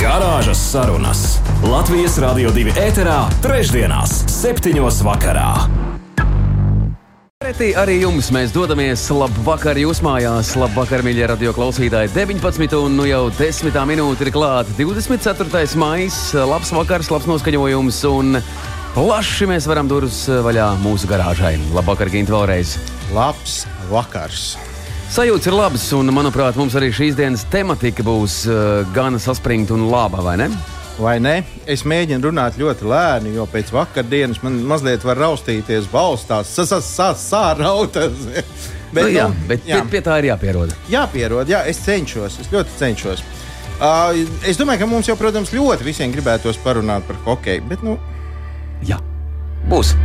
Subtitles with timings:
[0.00, 1.22] Garāžas sarunas
[1.60, 5.50] Latvijas Rādio 2 ēterā, trešdienās, septiņos vakarā.
[7.36, 9.02] Pretī arī jums mēs dodamies.
[9.12, 12.14] Labvakar, jūs mājās, labvakar, mīļie radio klausītāji.
[12.16, 14.72] 19 un nu jau 10 minūte ir klāta.
[14.80, 15.68] 24.
[15.76, 16.08] maija,
[16.48, 18.40] labs vakars, labs noskaņojums un
[18.96, 21.58] plaši mēs varam durvis vaļā mūsu garāžai.
[21.76, 22.78] Labvakar, Gint, vēlreiz.
[23.12, 24.54] Labs vakars!
[25.10, 29.88] Sajūta ir labas, un, manuprāt, mums arī šīs dienas tematika būs uh, gan saspringta un
[29.90, 30.46] laba, vai ne?
[31.02, 31.32] Vai ne?
[31.66, 38.22] Es mēģinu runāt ļoti lēni, jo pēc vakardienas man mazliet var raustīties balstās, sārautas.
[38.94, 39.80] bet, nu, jā, nu, bet jā.
[39.80, 40.76] Pie, pie tā ir jāpierod.
[40.92, 43.24] Jāpierod, jā, es cenšos, es ļoti cenšos.
[43.80, 44.14] Uh,
[44.46, 47.98] es domāju, ka mums jau, protams, ļoti visiem gribētos parunāt par hokeju, bet, nu,
[48.86, 49.02] jā,
[49.66, 49.96] būs.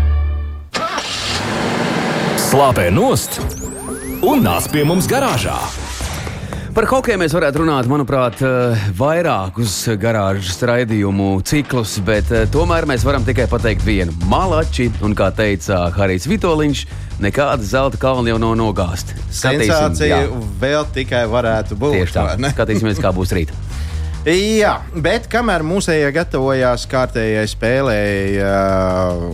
[2.49, 3.37] Slāpē nost
[4.25, 5.55] un nāc pie mums garāžā.
[6.75, 13.05] Par hokeju mēs varētu runāt, manuprāt, eh, vairākus garāžas raidījumu ciklus, bet eh, tomēr mēs
[13.05, 14.89] varam tikai pateikt vienu- malači.
[15.05, 16.85] Un kā teica Harijs Vitoliņš,
[17.21, 19.13] nekāda zelta kalna jau nav nogāzta.
[19.29, 20.25] Sensācija
[20.59, 21.99] vēl tikai varētu būt.
[22.01, 22.25] Tieši tā.
[22.55, 23.53] Skatīsimies, kā būs rīt.
[24.25, 29.29] Jā, bet kamēr mūsējie gatavojās kārtējai spēlei uh,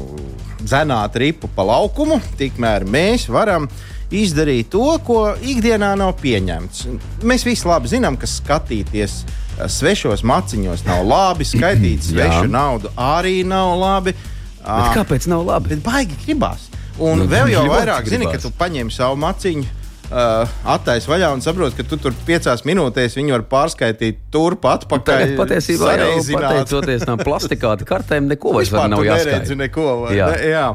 [0.61, 6.85] dzenāt ripu pa laukumu, tikmēr mēs varam uh, izdarīt to, ko ikdienā nav pieņemts.
[7.27, 13.41] Mēs visi labi zinām, ka skatīties eh, svešos maciņos nav labi, skaitīt svešu naudu arī
[13.47, 14.15] nav labi.
[14.61, 15.75] Bet kāpēc nav labi?
[15.75, 16.69] Bet baigi gribās.
[17.01, 19.80] Un nu, vēl jau vairāk zini, ka tu paņem savu maciņu
[20.11, 25.21] uh, attaisno vaļā un saproti, ka tu tur piecās minūtēs viņu var pārskaitīt turpat atpakaļ.
[25.23, 29.59] Tagad patiesībā jau pateicoties no plastikāta kartēm, neko vairs nav jāskaidro.
[29.61, 30.31] Neko, jā.
[30.33, 30.65] Ne, jā.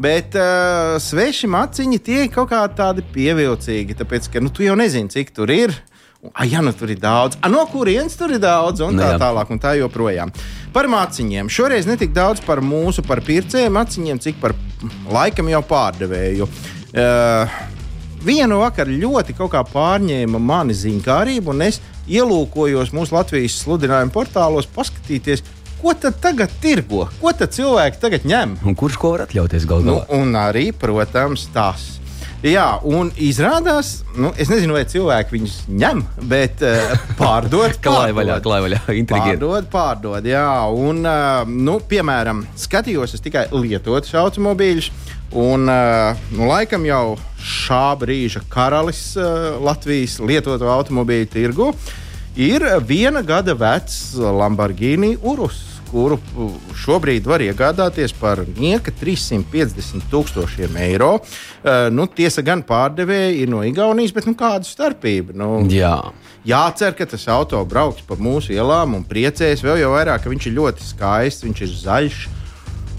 [0.00, 4.76] Bet uh, sveši maciņi tie ir kaut kā tādi pievilcīgi, tāpēc, ka nu, tu jau
[4.78, 5.74] nezini, cik tur ir.
[6.34, 7.38] Ah, jā, nu tur ir daudz.
[7.40, 10.32] Ah, no kurienes tur ir daudz, un tā tālāk, un tā joprojām.
[10.74, 11.48] Par māciņiem.
[11.48, 14.52] Šoreiz ne tik daudz par mūsu, par pircēju maciņiem, cik par
[15.08, 16.48] laikam jau pārdevēju.
[16.90, 17.60] Uh,
[18.24, 25.44] vienu vakaru ļoti pārņēma mani ziņkārība, un es ielūkojos mūsu Latvijas sludinājuma portālos, paskatīties,
[25.80, 28.58] ko tad tagad tirgo, ko tad cilvēki tagad ņem.
[28.66, 29.86] Un kurš ko var atļauties galvā?
[29.86, 32.00] Nu, un arī, protams, tas.
[32.40, 35.98] Jā, un izrādās, nu, es nezinu, vai cilvēki viņus ņem,
[36.30, 37.76] bet uh, pārdod.
[37.84, 39.36] klāj vaļā, klāj vaļā, intriģēti.
[39.36, 40.46] Pārdod, pārdod, jā.
[40.72, 44.88] Un, uh, nu, piemēram, skatījos tikai lietotus automobīļus.
[45.32, 51.68] Un, uh, nu, laikam jau šā brīža karalis uh, Latvijas lietoto automobīļu tirgu
[52.34, 56.18] ir viena gada vecs Lamborghini Urus, kuru
[56.78, 61.16] šobrīd var iegādāties par nieka 350 tūkstošiem eiro.
[61.90, 65.34] Nu, tiesa gan pārdevēji ir no Igaunijas, bet nu, kāda starpība?
[65.34, 65.96] Nu, Jā.
[66.46, 70.46] Jācer, ka tas auto brauks pa mūsu ielām un priecēs vēl jau vairāk, ka viņš
[70.46, 72.22] ir ļoti skaists, viņš ir zaļš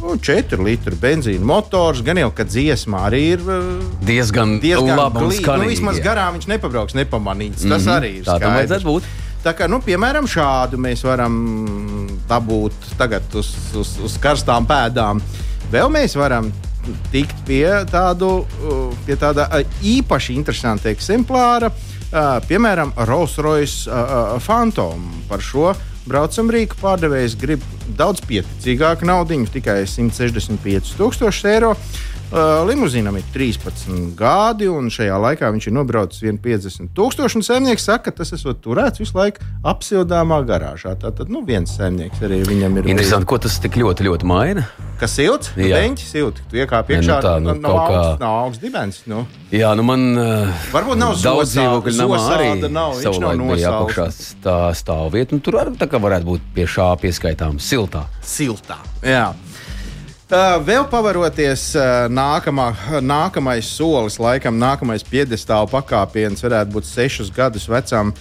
[0.02, 2.02] nu, 4 litru benzīna motors.
[2.06, 5.26] Gan jau, ka dziesmā arī ir uh, diezgan, diezgan labi.
[5.28, 7.66] Nu, vismaz garām viņš nepabrauks nepamanīts.
[7.66, 7.98] Tas mm -hmm.
[7.98, 8.26] arī ir.
[8.26, 9.12] Tā tam vajadzētu būt.
[9.42, 11.38] Tā kā, nu, piemēram, šādu mēs varam
[12.30, 15.22] dabūt tagad uz, uz, uz karstām pēdām.
[15.72, 16.52] Vēl mēs varam
[17.12, 21.72] tikt pie, tādu, uh, pie tāda uh, īpaši interesanta eksemplāra,
[22.48, 23.88] piemēram, Rolls Royce
[24.44, 25.24] Phantom.
[25.30, 25.70] Par šo
[26.08, 27.64] braucam rīku pārdevējs grib
[27.98, 31.76] daudz pieticīgāku naudu, tikai 165,000 eiro.
[32.32, 37.44] Uh, limuzīnam ir 13 gadi, un šajā laikā viņš ir nobraucis 150,000.
[37.44, 40.94] Zemnieks saka, ka tas esot turēts visu laiku apsildāmā garāžā.
[41.02, 42.88] Tātad, nu, viens zemnieks arī viņam ir.
[42.94, 44.64] Interesanti, ko tas tik ļoti, ļoti maina.
[45.02, 45.52] Kas silts?
[45.58, 46.48] Beņķis silts.
[46.48, 47.84] Tu iekāp iekšā, nu, tā, nu, nav, kā...
[47.84, 49.04] augsts, nav augsts dibens.
[49.12, 49.26] Nu.
[49.52, 50.08] Jā, nu man.
[50.16, 52.50] Uh, Varbūt nav daudz dzīvokļu namā arī.
[52.70, 54.34] Nav, viņš nav nosauks.
[54.46, 58.08] Tā stāvvieta, nu tur arī tā kā varētu būt pie šā pieskaitām siltā.
[58.24, 59.34] Siltā, jā.
[60.32, 62.70] Uh, vēl pavaroties, uh, nākamā,
[63.04, 68.14] nākamais solis, laikam, nākamais piedestāla pakāpiens varētu būt sešus gadus vecam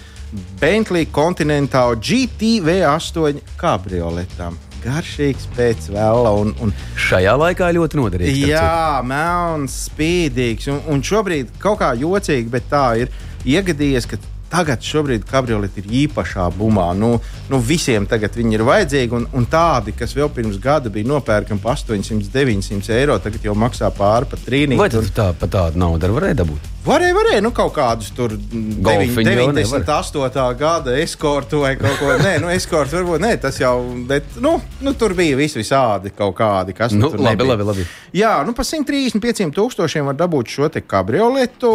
[0.59, 4.59] Bentley Continental GTV8 kabrioletam.
[4.83, 6.35] Garšīgs pēc vēla.
[6.41, 8.43] Un, un Šajā laikā ļoti noderīgs.
[8.57, 10.67] Jā, melns, spīdīgs.
[10.73, 13.15] Un, un šobrīd kaut kā jocīgi, bet tā ir
[13.47, 14.19] iegadījies, ka
[14.51, 16.89] tagad šobrīd kabrioleti ir īpašā bumā.
[16.97, 17.13] Nu,
[17.51, 21.63] nu visiem tagad viņi ir vajadzīgi, un, un tādi, kas vēl pirms gada bija nopērkami
[21.63, 24.81] par 800, 900 eiro, tagad jau maksā pāri par trīnīti.
[24.81, 26.71] Vai tas tā, par tādu naudu varēja dabūt?
[26.81, 30.45] Varēja, varēja, nu kaut kādus tur 98.
[30.57, 32.23] gada eskortu vai kaut ko tādu.
[32.25, 33.75] Nē, nu, eskortu varbūt ne, tas jau,
[34.09, 37.85] bet, nu, nu tur bija vis visādi kaut kādi, kas nu, tur labi, labi, labi.
[38.17, 41.69] Jā, nu pa 135 tūkstošiem var dabūt šo te kabrioletu,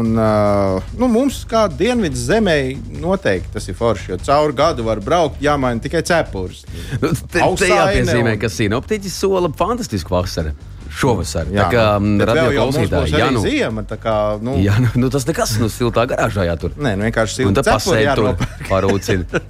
[0.00, 2.56] un, uh, nu, mums kā dienvidas zemē
[3.02, 6.64] noteikti tas ir forši, jo cauri gadu var braukt, jāmaina tikai cepures.
[7.02, 8.40] Nu, te, te jāpiezīmē, un...
[8.40, 10.54] ka sinoptiķis sola fantastisku vasaru
[10.92, 11.48] šovasar.
[11.52, 14.58] Jā, tā kā nu, radio klausītāji, jā, nu, ziema, kā, nu.
[14.60, 16.74] jā nu, nu, tas nekas, nu, siltā garāžā jātur.
[16.76, 18.36] Nē, nu, vienkārši siltā pasēd tur
[18.68, 19.24] parūcina.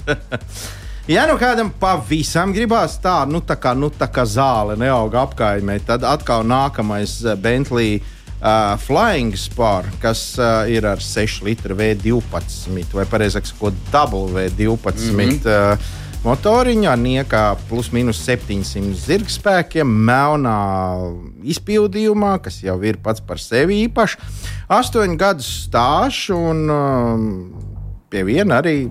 [1.11, 5.81] Ja nu kādam pavisam gribās tā, nu tā kā, nu, tā kā zāle neauga apkaimē,
[5.83, 7.97] tad atkal nākamais eh, Bentley
[8.43, 15.13] uh, Flying Spar, kas uh, ir ar 6 litru V12 vai pareizāk sakot, W12.
[15.13, 15.47] Mm -hmm.
[15.47, 15.79] uh,
[16.23, 20.59] motoriņu ar niekā plus mínus 700 zirgspēkiem, melnā
[21.43, 24.19] izpildījumā, kas jau ir pats par sevi īpašs.
[24.69, 27.25] Astoņu gadu stāsts un um,
[28.11, 28.91] pie viena arī.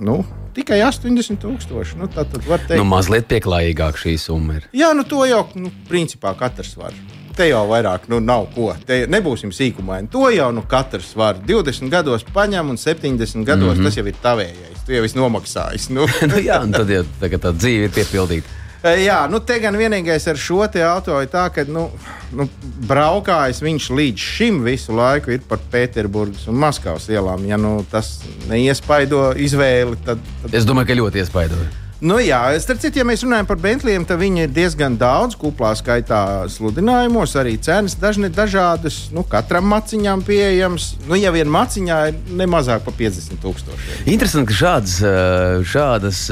[0.00, 0.24] Nu,
[0.56, 1.98] tikai 80,000.
[2.00, 4.68] Nu, tad, tad var teikt, nu, mazliet pieklājīgāk šī summa ir.
[4.72, 6.94] Jā, nu to jau nu, principā katrs var.
[7.40, 8.74] Te jau vairāk nu, nav ko.
[8.86, 10.10] Te nebūsim sīkumaini.
[10.12, 11.40] To jau nu, katrs var.
[11.48, 13.84] 20 gados paņem un 70 gados mm -hmm.
[13.88, 15.90] tas jau ir tavējais tu jau esi nomaksājis.
[15.94, 16.06] Nu.
[16.30, 18.58] nu, jā, un tad jau tā, tā dzīve ir piepildīta.
[18.80, 21.90] E, jā, nu te gan vienīgais ar šo auto ir tā, ka nu,
[22.32, 22.46] nu,
[22.88, 27.44] braukājis viņš līdz šim visu laiku ir par Pēterburgas un Maskavas ielām.
[27.48, 30.56] Ja nu, tas neiespaido izvēli, tad, tad.
[30.56, 31.68] Es domāju, ka ļoti iespaidoja.
[32.00, 35.74] Nu, jā, starp citu, ja mēs runājam par Bentleyiem, tad viņi ir diezgan daudz, kuplā
[35.76, 39.10] skaitā sludinājumos, arī cenas dažne dažādas.
[39.12, 40.94] Nu, katram maciņām pieejams.
[41.10, 44.08] Nu, ja vien maciņā ir ne mazāk par 50 tūkstošiem.
[44.14, 46.22] Interesanti, ka šādas, eh, šādas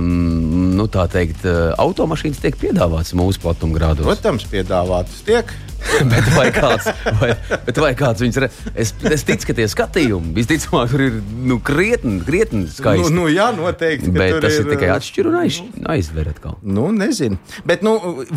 [0.00, 4.08] nu, teikt, eh, automašīnas tiek piedāvātas mūsu platumgrādos.
[4.08, 5.52] Protams, piedāvātas tiek.
[6.12, 6.86] bet vai kāds,
[7.20, 7.30] vai,
[7.66, 8.54] bet vai kāds viņus redz?
[8.74, 11.14] Es, es ticu, ka tie skatījumi visticamāk tur ir
[11.48, 13.12] nu, krietni, krietni skaisti.
[13.14, 14.10] Nu, nu, jā, noteikti.
[14.14, 15.56] Bet tas ir, ir tikai atšķir un aiz,
[15.94, 16.54] aizver atkal.
[16.62, 17.36] Nu, nezinu.
[17.68, 17.92] Bet nu,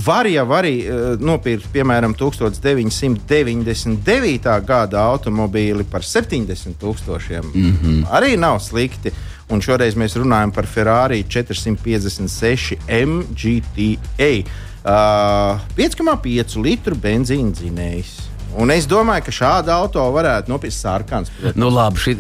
[0.06, 0.76] var jau arī
[1.22, 4.48] nopirkt, piemēram, 1999.
[4.68, 7.46] gada automobīli par 70 tūkstošiem.
[7.52, 8.00] Mm -hmm.
[8.12, 9.12] Arī nav slikti.
[9.52, 14.44] Un šoreiz mēs runājam par Ferrari 456 MGTA
[14.84, 18.18] uh, 5,5 litru benzīna dzinējs.
[18.60, 21.32] Un es domāju, ka šāda auto varētu nopirkt sarkans.
[21.56, 22.18] Nu, labi, ši,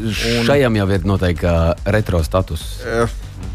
[0.47, 1.51] šajam jau ir noteikti
[1.91, 2.63] retro status.
[2.87, 3.11] Uh,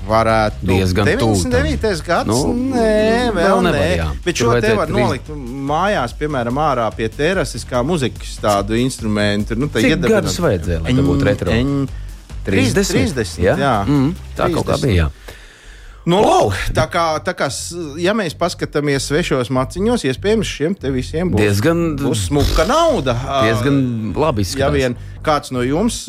[0.06, 1.38] varētu diezgan tuvu.
[1.48, 2.02] 99.
[2.06, 3.72] gads, nu, nē, vēl nē.
[3.76, 5.30] Nevar, Bet šo te var nolikt
[5.70, 9.58] mājās, piemēram, ārā pie terases, kā muzikas tādu instrumentu.
[9.58, 11.56] Nu, Cik gadus vajadzēja, lai tā būtu retro?
[12.46, 12.92] 30.
[12.94, 13.76] 30 jā, jā.
[13.88, 14.54] Mm, tā 30.
[14.54, 15.08] kaut kā bija.
[15.08, 15.34] Jā.
[16.06, 17.48] Nu, lūk, tā kā, tā kā,
[17.98, 23.16] ja mēs paskatāmies svešos maciņos, iespējams, šiem te visiem būs diezgan būs smuka nauda.
[23.42, 23.80] Diezgan
[24.14, 24.60] labi izskatās.
[24.62, 24.94] Ja vien
[25.26, 26.04] kāds no jums,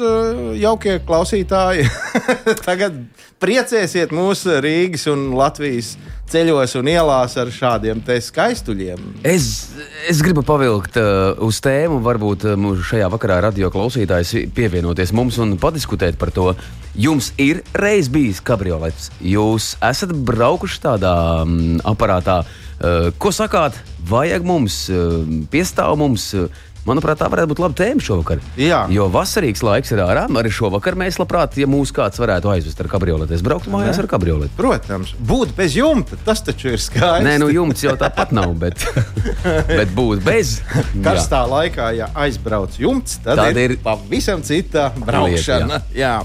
[0.61, 1.87] jaukie klausītāji,
[2.67, 2.99] tagad
[3.41, 5.95] priecēsiet mūsu Rīgas un Latvijas
[6.31, 8.99] ceļos un ielās ar šādiem skaistuļiem.
[9.27, 9.71] Es,
[10.09, 15.57] es gribu pavilkt uh, uz tēmu, varbūt uh, šajā vakarā radio klausītājs pievienoties mums un
[15.61, 16.51] padiskutēt par to.
[16.97, 22.41] Jums ir reiz bijis kabriolets, jūs esat braukuši tādā um, aparātā.
[22.77, 23.77] Uh, ko sakāt?
[24.07, 25.21] Vajag mums, uh,
[25.51, 26.31] piestāv mums.
[26.37, 28.41] Uh, Manuprāt, tā varētu būt laba tēma šovakar.
[28.59, 28.85] Jā.
[28.93, 30.25] Jo vasarīgs laiks ir ārā.
[30.41, 34.07] Arī šovakar mēs labprāt, ja mūs kāds varētu aizvest ar kabrioleti, es brauktu mājās ar
[34.09, 34.55] kabrioleti.
[34.57, 37.25] Protams, būt bez jumta, tas taču ir skaisti.
[37.27, 38.87] Nē, nu jumts jau tāpat nav, bet,
[39.79, 40.57] bet būt bez.
[41.03, 41.51] Karstā jā.
[41.53, 45.81] laikā, ja aizbrauc jumts, tad, tad ir, ir pavisam cita braukšana.
[45.83, 46.07] Lieta, jā.
[46.07, 46.21] Jā.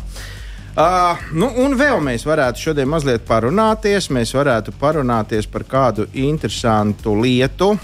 [0.72, 4.08] Uh, nu, un vēl mēs varētu šodien mazliet parunāties.
[4.14, 7.74] Mēs varētu parunāties par kādu interesantu lietu.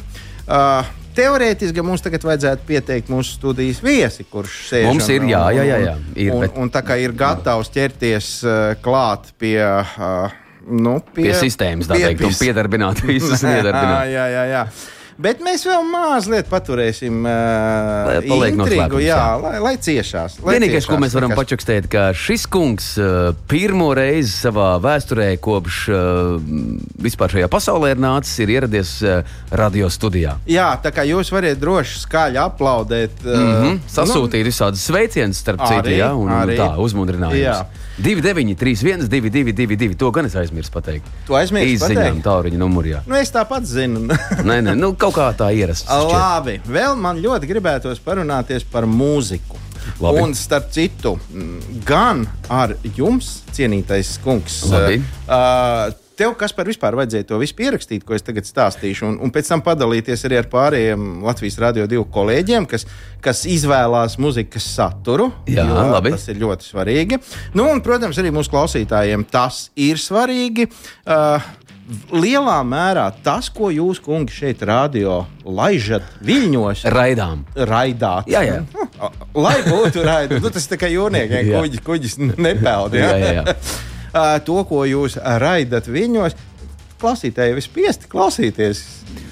[0.48, 4.88] Uh, teorētiski mums tagad vajadzētu pieteikt mūsu studijas viesi, kurš sēž.
[4.88, 5.78] Mums ir, jā, jā, jā.
[5.84, 5.94] jā.
[6.14, 6.58] Ir, un, bet...
[6.62, 9.56] un tā kā ir gatavs ķerties uh, klāt pie.
[9.62, 14.10] Uh, Nu, pie, pie sistēmas, tā teikt, un piedarbināt visus iedarbinātus.
[14.12, 14.64] jā, jā, jā.
[15.18, 20.36] Bet mēs vēl mazliet paturēsim uh, intrigu, jā, lai, lai ciešās.
[20.46, 21.40] Lai Vienīgais, ciešās, ko mēs varam nekas...
[21.40, 26.38] pačukstēt, ka šis kungs uh, pirmo reizi savā vēsturē, kopš uh,
[27.02, 30.36] vispār šajā pasaulē ir nācis, ir ieradies uh, radio studijā.
[30.46, 33.18] Jā, tā kā jūs varat droši skaļi aplaudēt.
[33.26, 37.87] Uh, mm -hmm, sasūtīt nu, visādus sveicienus starp citu, jā, un arī, tā uzmundrinājums.
[37.98, 41.06] 29, 31, 222, to gan es aizmirsu pateikt.
[41.26, 43.02] Tu aizmirsti Izziņām tāluņa numurā.
[43.10, 44.04] Nu, es tāpat zinu.
[44.48, 45.88] nē, nē, nu, kaut kā tā ierasts.
[45.90, 49.58] Labi, vēl man ļoti gribētos parunāties par mūziku.
[50.02, 50.20] Labi.
[50.20, 51.16] Un starp citu,
[51.88, 55.00] gan ar jums, cienītais kungs, Labi.
[55.26, 55.88] uh,
[56.18, 59.52] tev, kas par vispār vajadzēja to visu pierakstīt, ko es tagad stāstīšu, un, un pēc
[59.52, 62.86] tam padalīties arī ar pārējiem Latvijas radio divu kolēģiem, kas,
[63.24, 65.30] kas izvēlās muzikas saturu.
[65.50, 66.12] Jā, labi.
[66.16, 67.22] Tas ir ļoti svarīgi.
[67.58, 70.68] Nu, un, protams, arī mūsu klausītājiem tas ir svarīgi.
[71.06, 71.48] Uh,
[72.12, 77.44] lielā mērā tas, ko jūs, kungi, šeit radio laižat viļņos, raidām.
[77.56, 78.28] Raidāt.
[78.30, 78.62] Jā, jā.
[79.38, 82.98] Lai būtu raidījums, nu, tas ir kā jūrniekiem, kuģis, kuģis nepeld.
[82.98, 83.56] Jā, jā, jā.
[84.44, 86.36] To, ko jūs raidat viņos,
[86.98, 88.82] klausītāji ir spiesti klausīties.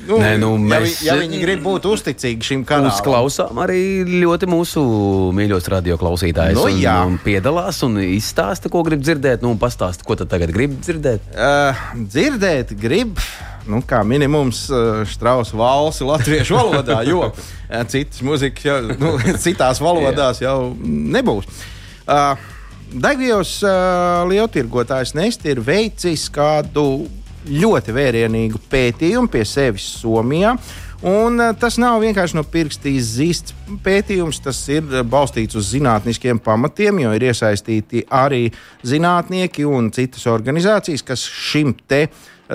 [0.07, 3.81] Nu, Nē, nu, mēs, ja, vi, ja viņi grib būt uzticīgi šim kanālam, uzklausām arī
[4.23, 4.83] ļoti mūsu
[5.35, 6.61] mīļos radioklausītājus.
[6.61, 9.43] Nu, un, un piedalās un izstāsta, ko grib dzirdēt.
[9.43, 11.27] Nu, pastāsta, ko tad tagad grib dzirdēt?
[11.35, 13.19] Uh, dzirdēt, grib.
[13.67, 17.33] Nu, kā minimums uh, strausa valsi latviešu valodā, jo
[17.91, 21.51] citas muzikas jau, nu, citās valodās jau nebūs.
[22.07, 22.39] Uh,
[22.87, 27.07] Degvielas uh, lieltirgotājs Nesti ir veicis kādu
[27.47, 30.55] ļoti vērienīgu pētījumu pie sevis Somijā.
[31.07, 33.53] Un, tas nav vienkārši no pirksta izzīsts
[33.85, 38.47] pētījums, tas ir balstīts uz zinātniskiem pamatiem, jo ir iesaistīti arī
[38.87, 42.07] zinātnieki un citas organizācijas, kas šim te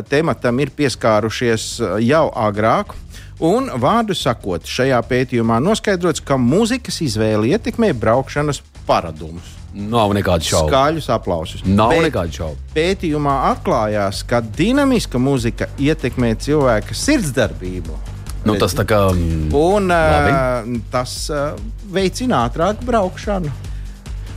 [0.09, 1.69] tematam ir pieskārušies
[2.07, 2.97] jau agrāk.
[3.45, 9.60] Un, vārdu sakot, šajā pētījumā noskaidrots, ka mūzikas izvēle ietekmē braukšanas paradumus.
[9.71, 10.67] Nav nekādu šaubu.
[10.67, 11.61] Skaļus aplausus.
[11.63, 12.71] Nav Bet nekādu šaubu.
[12.75, 17.95] Pētījumā atklājās, ka dinamiska muzika ietekmē cilvēka sirdsdarbību.
[18.43, 18.99] Nu, tas tā kā.
[19.13, 21.53] Mm, Un uh, tas uh,
[21.93, 23.51] veicina ātrāku braukšanu.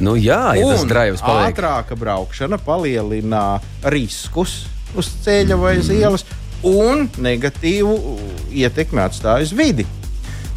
[0.04, 1.54] Nu, jā, ja tas drives paliek.
[1.54, 3.60] Ātrāka braukšana palielina
[3.94, 4.64] riskus
[4.98, 6.26] uz ceļa vai uz ielas
[6.66, 7.94] un negatīvu
[8.54, 9.86] ietekmi atstāj uz vidi.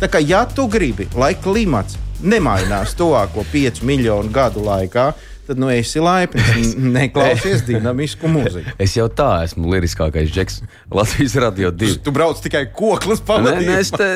[0.01, 5.11] Tā kā ja tu gribi, lai klimats nemainās tuvāko 5 miljonu gadu laikā,
[5.47, 6.73] tad nu esi laipns.
[6.97, 8.73] Neklausies dinamisku mūziku.
[8.83, 10.59] Es jau tā esmu liriskākais džeks
[10.91, 11.95] Latvijas radio divi.
[12.03, 13.69] Tu brauc tikai koklis pavadīt.
[13.69, 14.09] Nē, es, te,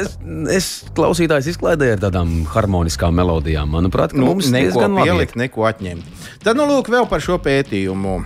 [0.51, 3.71] es klausītājs izklaidēju ar tādām harmoniskām melodijām.
[3.71, 6.27] Manuprāt, nu, mums neko pielikt, neko atņemt.
[6.43, 8.19] Tad nu lūk vēl par šo pētījumu.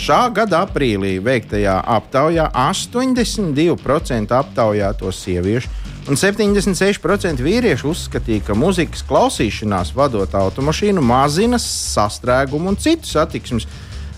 [0.00, 9.94] Šā gada aprīlī veiktajā aptaujā 82% aptaujāto sieviešu Un 76% vīriešu uzskatīja, ka muzikas klausīšanās
[9.96, 13.64] vadot automašīnu mazina sastrēgumu un citu satiksmes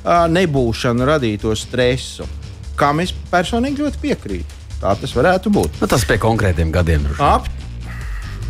[0.07, 2.27] nebūšanu radīto stresu.
[2.77, 4.63] Kam es personīgi ļoti piekrītu.
[4.81, 5.79] Tā tas varētu būt.
[5.81, 7.07] Nu, tas pie konkrētiem gadiem.
[7.23, 7.47] Ap,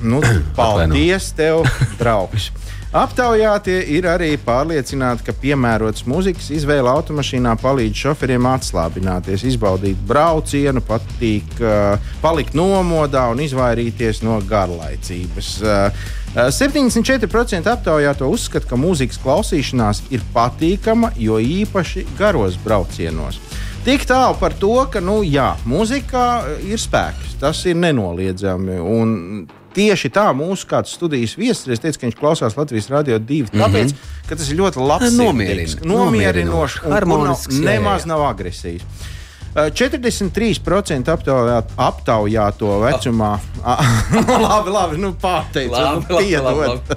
[0.02, 0.22] nu,
[0.58, 1.68] paldies tev,
[2.00, 2.50] draugs!
[2.94, 11.50] Aptaujātie ir arī pārliecināti, ka piemērots muzikas izvēle automašīnā palīdz šoferiem atslābināties, izbaudīt braucienu, patīk,
[11.58, 15.50] uh, palikt nomodā un izvairīties no garlaicības.
[15.66, 23.40] Uh, 74% aptaujāto uzskata, ka mūzikas klausīšanās ir patīkama, jo īpaši garos braucienos.
[23.86, 26.26] Tik tālu par to, ka nu, jā, mūzikā
[26.66, 27.36] ir spēks.
[27.42, 28.78] Tas ir nenoliedzami.
[28.82, 33.48] Un tieši tā mūsu kāds studijas viesis, es teicu, ka viņš klausās Latvijas radio divi.
[33.52, 33.62] Mhm.
[33.62, 34.28] Tāpēc, mm -hmm.
[34.28, 39.12] ka tas ir ļoti labs, nomierinošs, nomierinošs nav, nemaz nav agresīvs.
[39.56, 43.38] 43% aptaujā, aptaujāto vecumā.
[43.64, 43.78] Oh.
[44.50, 46.92] labi, labi, nu pārteicu, nu, piedod.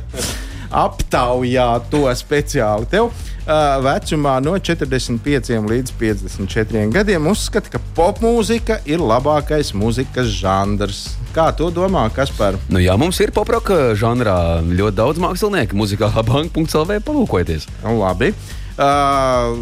[0.69, 3.13] Aptaujāto speciāli tev
[3.49, 11.15] vecumā no 45 līdz 54 gadiem uzskata, ka popmūzika ir labākais mūzikas žanrs.
[11.33, 12.59] Kā tu domā, kas par?
[12.69, 15.77] Nu, jā, mums ir poproka žanrā ļoti daudz mākslinieku.
[15.77, 17.69] Muzikālā banka.clv palūkojieties.
[17.83, 18.33] Nu, labi.
[18.79, 19.57] Uh,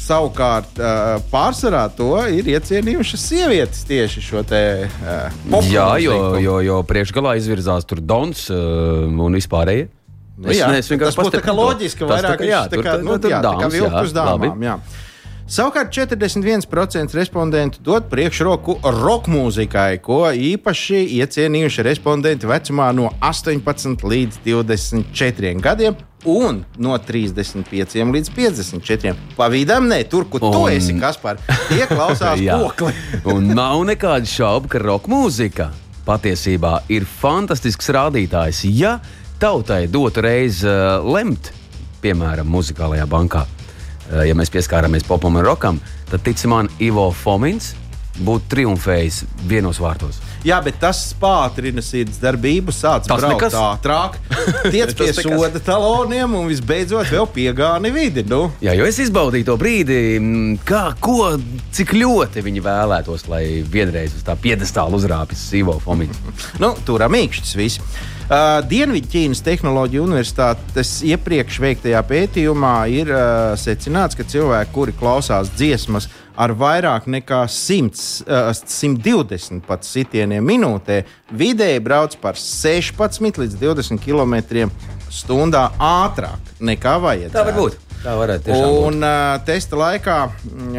[0.00, 0.78] savukārt
[1.28, 7.84] pārsvarā to ir iecienījušas sievietes tieši šo te uh, Jā, jo, jo, jo priekšgalā izvirzās
[7.84, 9.90] tur Dons un vispārējie.
[10.36, 13.16] Nu, es, jā, ne, es vienkārši tas būtu loģiski, vairāk tā, jā, tā kā, nu,
[13.16, 14.64] jā, dāmas, tā kā vilkus dāmām.
[14.66, 14.78] Jā.
[15.46, 24.40] Savukārt 41% respondentu dod priekšroku roka mūzikai, ko īpaši iecienījuši respondenti vecumā no 18 līdz
[24.42, 25.96] 24 gadiem.
[26.26, 29.14] Un no 35 līdz 54.
[29.38, 30.56] Pavīdām, ne tur, kur un...
[30.56, 31.38] tu esi, kas par
[31.68, 32.90] tie klausās kokli.
[33.30, 35.70] un nav nekādu šaubu, ka roka mūzika
[36.06, 38.66] patiesībā ir fantastisks rādītājs.
[38.74, 38.96] Ja
[39.40, 41.52] tautai dotu reizi uh, lemt,
[42.02, 47.74] piemēram, muzikālajā bankā, uh, ja mēs pieskārāmies popam un rokam, tad tic man, Ivo Fomins
[48.16, 50.20] būtu triumfējis vienos vārtos.
[50.46, 54.18] Jā, bet tas pātrina sirds darbību, sāc tas braukt ātrāk,
[54.74, 58.24] tiec pie soda taloniem un visbeidzot vēl piegāni vidi.
[58.30, 58.46] Nu.
[58.64, 59.98] Jā, jo es izbaudīju to brīdi,
[60.68, 61.34] kā, ko,
[61.76, 66.22] cik ļoti viņi vēlētos, lai vienreiz uz tā piedestāla uzrāpjas Sivo Fomiņš.
[66.62, 67.82] nu, tur amīkšķis viss.
[68.26, 76.08] Uh, Dienvidķīnas Tehnoloģiju universitātes iepriekš veiktajā pētījumā ir uh, secināts, ka cilvēki, kuri klausās dziesmas
[76.34, 84.02] ar vairāk nekā 100, uh, 120 pat sitieniem minūtē, vidēji brauc par 16 līdz 20
[84.02, 84.74] km/h
[85.78, 87.36] ātrāk nekā vajadzētu.
[87.38, 87.85] Tā var būt.
[88.06, 88.76] Tā varētu būt.
[88.86, 90.78] Un uh, testa laikā uh,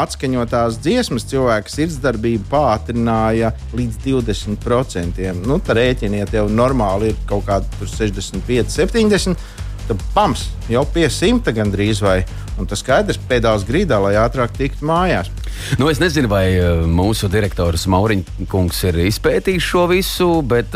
[0.00, 5.22] atskaņotās dziesmas cilvēka sirdsdarbību pātrināja līdz 20%.
[5.44, 9.46] Nu, tā rēķiniet, jau normāli ir kaut kādi 65, 70.
[9.90, 12.18] Tad pams jau pie simta gandrīz vai.
[12.58, 15.30] Un tas skaidrs, pēdās grīdā, lai ātrāk tiktu mājās.
[15.78, 16.44] Nu, es nezinu, vai
[16.90, 20.74] mūsu direktors Mauriņš ir izpētījis šo visu, bet,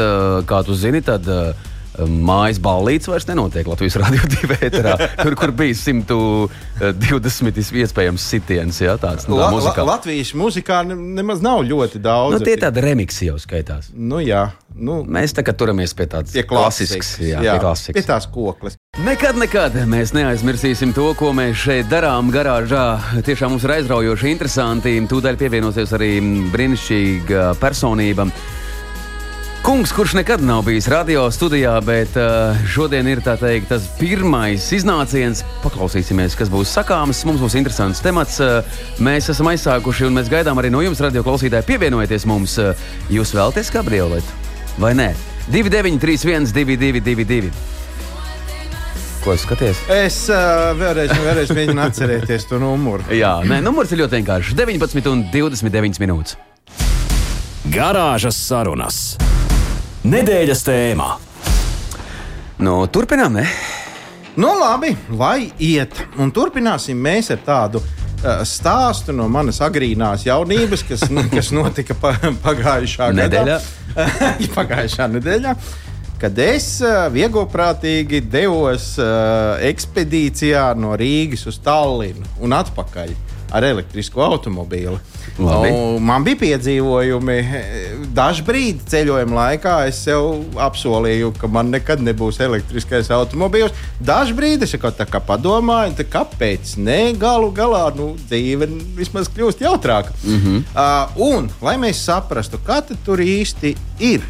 [0.49, 4.94] kā tu zini, tad uh, mājas ballītes vairs nenotiek Latvijas radio divi ēterā.
[5.20, 11.62] Tur, kur bija 120 iespējams sitiens, jā, tāds nu, la, la, Latvijas muzikā nemaz nav
[11.66, 12.38] ļoti daudz.
[12.38, 13.92] Nu, tie tādi remiksi jau skaitās.
[13.94, 14.48] Nu, jā.
[14.74, 17.94] Nu, Mēs tagad turamies pie tādas klasiskas, jā, jā, pie, klasikas.
[17.94, 18.74] pie tās kokles.
[19.06, 22.98] Nekad, nekad mēs neaizmirsīsim to, ko mēs šeit darām garāžā.
[23.26, 24.96] Tiešām mums ir aizraujoši, interesanti.
[25.10, 26.10] Tūdaļ pievienosies arī
[26.50, 28.26] brīnišķīga personība.
[29.64, 35.40] Kungs, kurš nekad nav bijis radio studijā, bet uh, šodien ir teikt, tas pirmais iznāciens.
[35.62, 37.23] Paklausīsimies, kas būs sakāms.
[37.25, 38.37] Mums būs interesants temats.
[38.44, 38.61] Uh,
[39.00, 42.59] mēs esam aizsākuši un mēs gaidām arī no jums, radio klausītāji, pievienojieties mums.
[42.61, 42.76] Uh,
[43.09, 44.37] jūs vēlaties kabrioletu
[44.85, 45.09] vai nē?
[45.49, 47.49] 2931, 222.
[49.25, 49.80] Ko es skaties?
[49.88, 53.09] Es uh, vēlreiz, vēlreiz mēģinu atcerēties to numuru.
[53.25, 54.59] Jā, nē, numurs ir ļoti vienkāršs.
[54.61, 56.37] 19 un 29 minūtes.
[57.73, 59.06] Garāžas sarunas.
[60.04, 61.06] Nedēļas tēmā.
[62.61, 63.44] Nu, turpinām, ne?
[64.37, 65.96] Nu, labi, lai iet.
[66.20, 72.12] Un turpināsim mēs ar tādu uh, stāstu no manas agrīnās jaunības, kas, kas notika pa,
[72.44, 73.58] pagājušā nedēļā.
[74.58, 75.56] pagājušā nedēļā.
[76.20, 83.16] Kad es uh, vieglprātīgi devos uh, ekspedīcijā no Rīgas uz Tallinu un atpakaļ
[83.54, 84.99] ar elektrisko automobīlu.
[86.04, 87.37] Man bija piedzīvojumi.
[88.14, 93.74] Dažbrīd ceļojuma laikā es sev apsolīju, ka man nekad nebūs elektriskais automobīls.
[94.05, 100.14] Dažbrīd es kaut kā padomāju, kāpēc ne galu galā nu, dzīve vismaz kļūst jautrāka.
[100.24, 100.62] Mm -hmm.
[100.74, 104.24] uh, un, lai mēs saprastu, kas tur īsti ir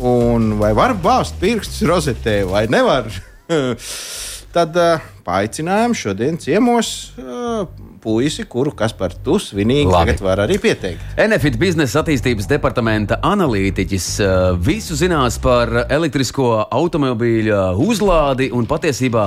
[0.00, 3.10] un vai var bāzt pirkstus rozetē vai nevar.
[4.54, 7.66] Tad uh, paaicinājām šodien ciemos uh,
[8.04, 10.12] puisi, kuru kas par tu svinīgi Labi.
[10.12, 11.16] tagad var arī pieteikt.
[11.24, 19.26] Enefit biznesa attīstības departamenta analītiķis uh, visu zinās par elektrisko automobīļu uzlādi un patiesībā.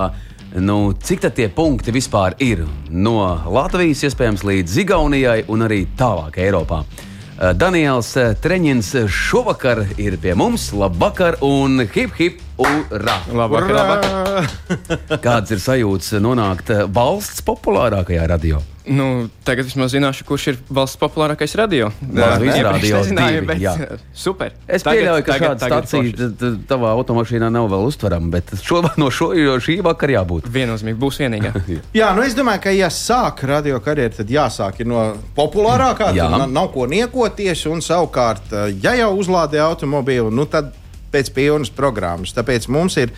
[0.64, 3.20] Nu, cik tie punkti vispār ir no
[3.52, 6.84] Latvijas, iespējams, līdz Igaunijai un arī tālāk Eiropā?
[6.86, 10.72] Uh, Daniels Treņins šovakar ir pie mums.
[10.74, 12.47] Labvakar un hip hip!
[12.58, 13.20] Ura!
[13.34, 14.48] Labvakar, labvakar.
[15.26, 18.64] Kāds ir sajūts nonākt valsts populārākajā radio?
[18.88, 21.90] Nu, tagad vismaz zināšu, kurš ir valsts populārākais radio.
[22.02, 23.74] Latvijas radio nezināju, bet jā.
[24.26, 24.56] super.
[24.64, 29.12] Es tagad, pieļauju, ka tagad, šāda stacija tavā automašīnā nav vēl uztverama, bet šo, no
[29.14, 29.30] šo,
[29.64, 30.48] šī vakar jābūt.
[30.56, 31.54] Viennozīmīgi būs vienīgā.
[32.00, 36.72] jā, nu es domāju, ka ja sāk radio karjeru, tad jāsāk no populārākā, tad nav
[36.74, 40.72] ko niekoties, un savukārt, ja jau uzlādē automobīlu, nu tad
[41.14, 42.34] pēc pilnas programmas.
[42.36, 43.14] Tāpēc mums ir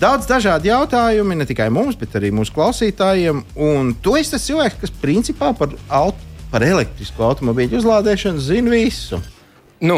[0.00, 3.44] daudz dažādu jautājumu, ne tikai mums, bet arī mūsu klausītājiem.
[3.68, 6.18] Un tu esi tas cilvēks, kas principā par, auto,
[6.52, 9.22] par elektrisko automobīļu uzlādēšanu zina visu.
[9.82, 9.96] Nu,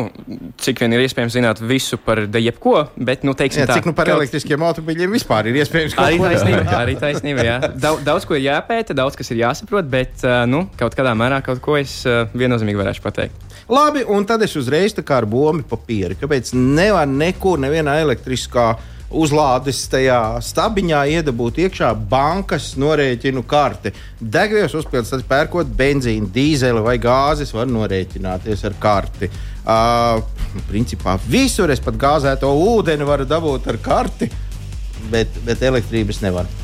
[0.64, 3.92] cik vien ir iespējams zināt visu par jebko, bet, nu, teiksim, jā, tā, cik nu
[3.96, 4.22] par kaut...
[4.22, 6.62] elektriskiem automobiļiem vispār ir iespējams arī taisnība.
[6.78, 7.58] arī taisnība jā.
[7.82, 11.60] Daudz, daudz ko ir jāpēta, daudz kas ir jāsaprot, bet, nu, kaut kādā mērā kaut
[11.64, 11.98] ko es
[12.32, 13.44] viennozīmīgi varēšu pateikt.
[13.68, 16.16] Labi, un tad es uzreiz tā kā ar bombu papīru.
[16.20, 18.74] Kāpēc nevar nekur, nevienā elektriskā
[19.14, 23.92] uzlādes tajā stabiņā iedabūt iekšā bankas norēķinu karti.
[24.20, 29.30] Degvielas uzpildīt, tad pērkot benzīnu, dīzeli vai gāzes, var norēķināties ar karti.
[29.64, 30.20] Uh,
[30.68, 34.28] principā visur es pat gāzēto ūdeni varu dabūt ar karti,
[35.12, 36.60] bet, bet elektrības nevaru.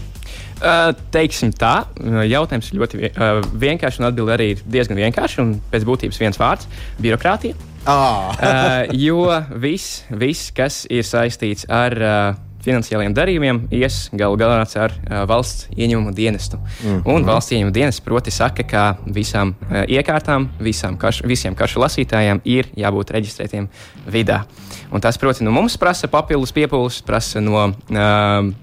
[0.60, 1.86] Uh, teiksim tā,
[2.28, 5.46] jautājums ir ļoti uh, vienkāršs, un atbilde arī ir diezgan vienkārša.
[5.72, 6.68] Pēc būtības viens vārds-
[7.00, 7.69] birokrātija.
[7.86, 8.28] Ah.
[8.36, 9.24] uh, jo
[9.56, 15.68] viss, vis, kas ir saistīts ar uh, finansiāliem darījumiem ies galu galā ar uh, valsts
[15.76, 16.56] ieņēmumu dienestu.
[16.56, 17.02] Mm -hmm.
[17.14, 22.40] Un valsts ieņēmumu dienests proti saka, ka visām uh, iekārtām, visām karš, visiem karšu lasītājiem
[22.44, 23.68] ir jābūt reģistrētiem
[24.06, 24.44] vidā.
[24.92, 27.74] Un tas, proti, no mums prasa papildus piepūles, prasa no uh,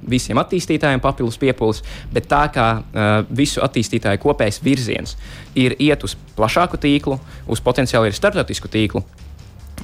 [0.09, 1.83] visiem attīstītājiem papildus piepūles,
[2.13, 5.17] bet tā kā uh, visu attīstītāju kopējs virziens
[5.55, 9.03] ir iet uz plašāku tīklu, uz potenciāli arī starptautisku tīklu.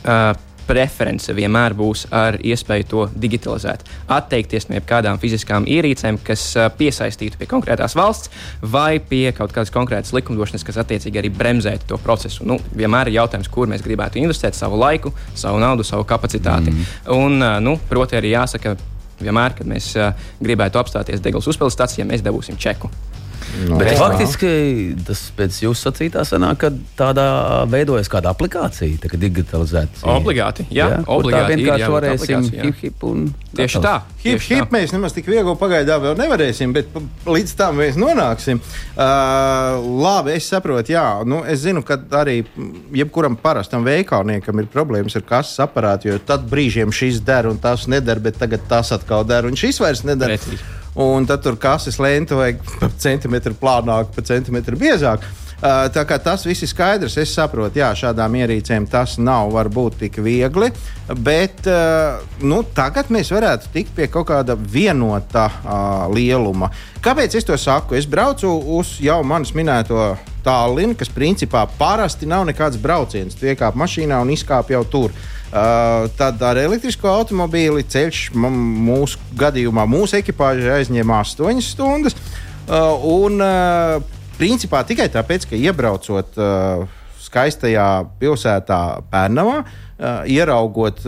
[0.04, 0.34] Uh,
[0.68, 6.46] preference vienmēr būs ar iespēju to digitalizēt, atteikties no jebkādām fiziskām ierīcēm, kas
[6.78, 12.00] piesaistītu pie konkrētās valsts vai pie kaut kādas konkrētas likumdošanas, kas attiecīgi arī bremzētu to
[12.04, 12.48] procesu.
[12.48, 16.74] Nu, vienmēr ir jautājums, kur mēs gribētu investēt savu laiku, savu naudu, savu kapacitāti.
[16.74, 16.92] Mm.
[17.18, 18.78] Un, nu, proti, arī jāsaka,
[19.24, 19.94] vienmēr, kad mēs
[20.44, 22.92] gribētu apstāties deguna uzpildes stācijā, mēs dabūsim čeku.
[23.54, 23.98] No, Bet jā.
[24.00, 24.50] faktiski
[25.06, 27.26] tas pēc jūsu sacītā sanāk, ka tādā
[27.70, 30.02] veidojas kāda aplikācija, tā kā digitalizēta.
[30.10, 31.54] Obligāti, jā, jā obligāti.
[31.54, 33.28] Tā vienkārši varēsim hip hip un.
[33.54, 33.94] Tieši tā.
[34.24, 34.74] Hip tieši hip tā.
[34.74, 36.90] mēs nemaz tik viegli pagaidām vēl nevarēsim, bet
[37.30, 38.62] līdz tam mēs nonāksim.
[38.98, 42.40] Uh, labi, es saprotu, jā, nu, es zinu, ka arī
[42.98, 47.86] jebkuram parastam veikalniekam ir problēmas ar kases aparātu, jo tad brīžiem šis der un tas
[47.92, 50.34] neder, bet tagad tas atkal der un šis vairs neder.
[50.34, 55.24] Precīzi un tad tur kases lenta vajag pa centimetru plānāk, pa centimetru biezāk.
[55.24, 59.96] Uh, tā kā tas viss ir skaidrs, es saprotu, jā, šādām ierīcēm tas nav varbūt
[60.02, 60.68] tik viegli,
[61.24, 61.70] bet
[62.44, 65.48] nu, tagad mēs varētu tikt pie kaut kāda vienota
[66.12, 66.68] lieluma.
[67.04, 67.96] Kāpēc es to saku?
[67.96, 73.38] Es braucu uz jau manis minēto Tallinu, kas principā parasti nav nekāds brauciens.
[73.38, 75.14] Tu iekāp mašīnā un izkāp jau tur.
[75.54, 82.18] Uh, tad ar elektrisko automobīli ceļš mūsu gadījumā, mūsu ekipāžai aizņēma 8 stundas.
[82.64, 84.02] Uh, un, uh,
[84.40, 86.86] principā tikai tāpēc, ka iebraucot uh,
[87.22, 87.88] skaistajā
[88.22, 88.82] pilsētā
[89.14, 91.04] Pērnavā, uh, ieraugot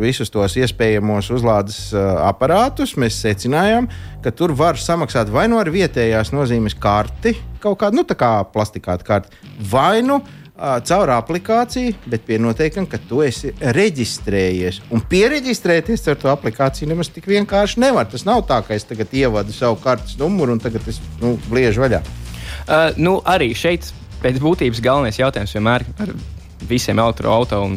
[0.00, 3.86] visus tos iespējamos uzlādes aparātus, mēs secinājām,
[4.24, 9.06] ka tur var samaksāt vai nu ar vietējās nozīmes karti, kaut kādu nu, kā plastikāta
[9.06, 10.20] karti, vai nu
[10.56, 14.80] caur aplikāciju, bet pie noteikuma, ka tu esi reģistrējies.
[14.94, 18.08] Un pieregistrēties ar to aplikāciju nemaz tik vienkārši nevar.
[18.08, 21.84] Tas nav tā, ka es tagad ievadu savu kartes numuru un tagad es nu, bliežu
[21.84, 22.00] vaļā.
[22.66, 23.90] Uh, nu, arī šeit
[24.22, 26.14] pēc būtības galvenais jautājums vienmēr ar
[26.66, 27.76] visiem elektroautoriem.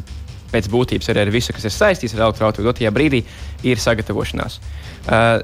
[0.49, 3.23] Pēc būtības arī ar visu, kas ir saistīts ar elektroautorātu, dotajā brīdī
[3.69, 4.59] ir sagatavošanās.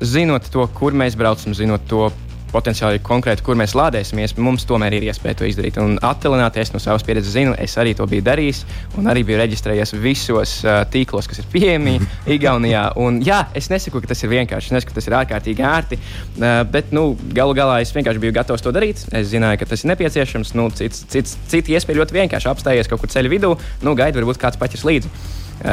[0.01, 2.09] Zinot to, kur mēs braucam, zinot to,
[2.51, 5.79] potenciāli konkrēti, kur mēs lādēsimies, mums tomēr ir iespēja to izdarīt.
[5.81, 8.63] Un attālināties no savas pieredzes, zinu, es arī to biju darījis
[8.99, 11.97] un arī biju reģistrējies visos uh, tīklos, kas ir pieejami
[12.35, 12.87] Igaunijā.
[13.01, 15.99] Un, jā, es nesaku, ka tas ir vienkārši, es nesaku, ka tas ir ārkārtīgi ērti,
[15.99, 19.05] uh, bet nu, galu galā es vienkārši biju gatavs to darīt.
[19.15, 20.55] Es zināju, ka tas ir nepieciešams.
[20.57, 23.55] Nu, cits, cits, citi iespēja ļoti vienkārši apstājies kaut kur ceļa vidū,
[23.85, 25.11] nu, gaida, varbūt kāds paķers līdzi.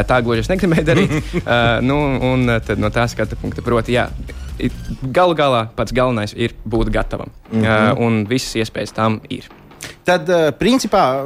[0.07, 1.13] Tā gluži es negribēju darīt.
[1.43, 1.99] uh, nu,
[2.33, 4.07] un tad no tā skatu punkta, proti, jā,
[5.03, 7.31] galu galā pats galvenais ir būt gatavam.
[7.51, 7.93] Mm -hmm.
[7.93, 9.49] uh, un visas iespējas tam ir.
[10.05, 10.27] Tad,
[10.59, 11.23] principā,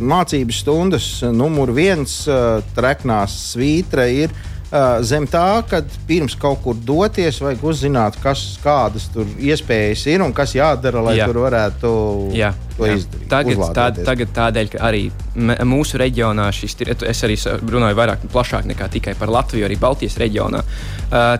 [0.00, 2.28] mācības stundas numur viens,
[2.74, 4.30] treknās svītra, ir
[5.06, 10.34] zem tā, ka pirms kaut kur doties, vajag uzzināt, kas, kādas tur iespējas ir un
[10.34, 11.28] kas jādara, lai Jā.
[11.30, 11.94] tur varētu
[12.34, 12.96] Jā to Jā.
[12.98, 13.28] izdarīt.
[13.30, 15.04] Tagad, tā, tagad tādēļ, ka arī
[15.66, 17.36] mūsu reģionā šis ir, es arī
[17.70, 20.62] runāju vairāk, plašāk nekā tikai par Latviju, arī Baltijas reģionā.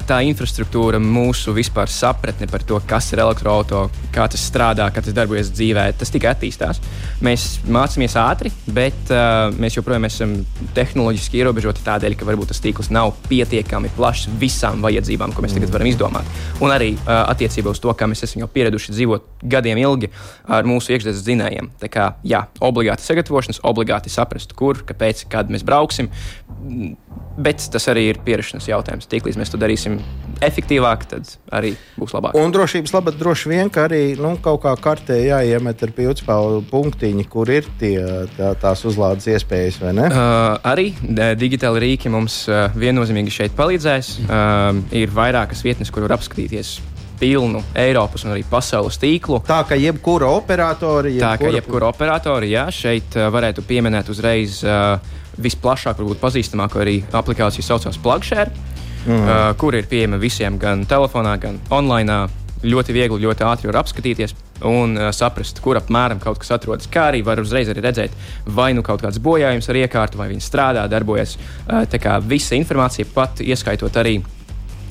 [0.06, 5.16] Tā infrastruktūra, mūsu vispār sapratne par to, kas ir elektroautorāts, kā tas strādā, kā tas
[5.16, 6.80] darbojas dzīvē, tas tikai attīstās.
[7.24, 9.10] Mēs mācāmies ātri, bet
[9.58, 10.36] mēs joprojām esam
[10.76, 15.72] tehnoloģiski ierobežoti tādēļ, ka varbūt tas tīkls nav pietiekami plašs visām vajadzībām, ko mēs tagad
[15.74, 16.28] varam izdomāt.
[16.64, 20.10] Un arī uh, attiecībā uz to, kā mēs esam jau pieraduši dzīvot gadiem ilgi
[20.48, 21.70] ar mūsu iekšzemes zinējiem.
[21.82, 26.10] Tā kā jā, obligāti sagatavošanās, obligāti saprast, kur, kāpēc, kad mēs brauksim.
[27.34, 29.08] Bet tas arī ir pierašanās jautājums.
[29.10, 29.96] Tiklīdz mēs to darīsim
[30.44, 32.36] efektīvāk, tad arī būs labāk.
[32.38, 37.26] Un drošības labāk droši vien, ka arī nu, kaut kā kartē jāiemet ar pildspēlu punktiņi,
[37.30, 37.96] kur ir tie,
[38.36, 39.80] tā, tās uzlādes iespējas.
[39.82, 40.92] Uh, arī
[41.40, 44.14] digitāli rīki mums uh, viennozīmīgi šeit palīdzēs.
[44.24, 46.76] Uh, ir vairākas vietnes, kur var apskatīties
[47.18, 49.40] pilnu Eiropas un arī pasaules tīklu.
[49.46, 51.34] Tā kā jebkura operatora, jebkura...
[51.34, 57.00] Tā kā jebkura operatora, jā, šeit uh, varētu pieminēt uzreiz uh, visplašāk, varbūt pazīstamāko arī
[57.14, 58.52] aplikāciju saucās Plugshare,
[59.06, 59.10] mm.
[59.10, 62.24] uh, kur ir pieejama visiem gan telefonā, gan online.
[62.64, 64.32] Ļoti viegli, ļoti ātri var apskatīties
[64.64, 66.88] un uh, saprast, kur apmēram kaut kas atrodas.
[66.88, 68.14] Kā arī var uzreiz arī redzēt,
[68.46, 71.36] vai nu kaut kāds bojājums ar iekārtu, vai viņi strādā, darbojas.
[71.66, 74.22] Uh, tā kā visa informācija, pat ieskaitot arī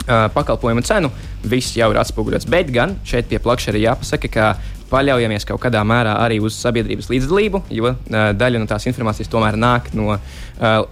[0.04, 1.08] pakalpojumu cenu,
[1.48, 2.48] viss jau ir atspoguļots.
[2.52, 4.48] Bet gan šeit pie plakšņa ir jāpasaka, ka
[4.94, 9.90] paļaujamies kaut kādā mērā arī uz sabiedrības līdzdalību, jo daļa no tās informācijas tomēr nāk
[9.98, 10.18] no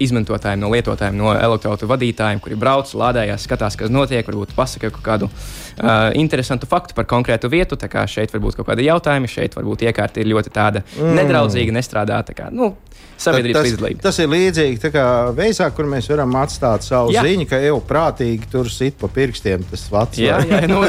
[0.01, 5.05] izmantotājiem, no lietotājiem, no elektroautorāta vadītājiem, kuri brauc, lādējās, skatās, kas notiek, varbūt pasaka kaut
[5.05, 7.77] kādu uh, interesantu faktu par konkrētu vietu.
[8.11, 11.13] Šeit var būt kaut kādi jautājumi, šeit varbūt iekārta ir ļoti tāda mm.
[11.17, 12.35] nedraudzīga, nestrādāta.
[12.37, 12.73] Kā, nu,
[13.21, 14.01] sabiedrības līdzdalība.
[14.03, 15.05] Tas ir līdzīgi kā
[15.37, 17.23] veisā, kur mēs varam atstāt savu jā.
[17.25, 20.21] ziņu, ka jau prātīgi tur sit pa pirkstiem tas vats.
[20.21, 20.81] Jā, jā nu,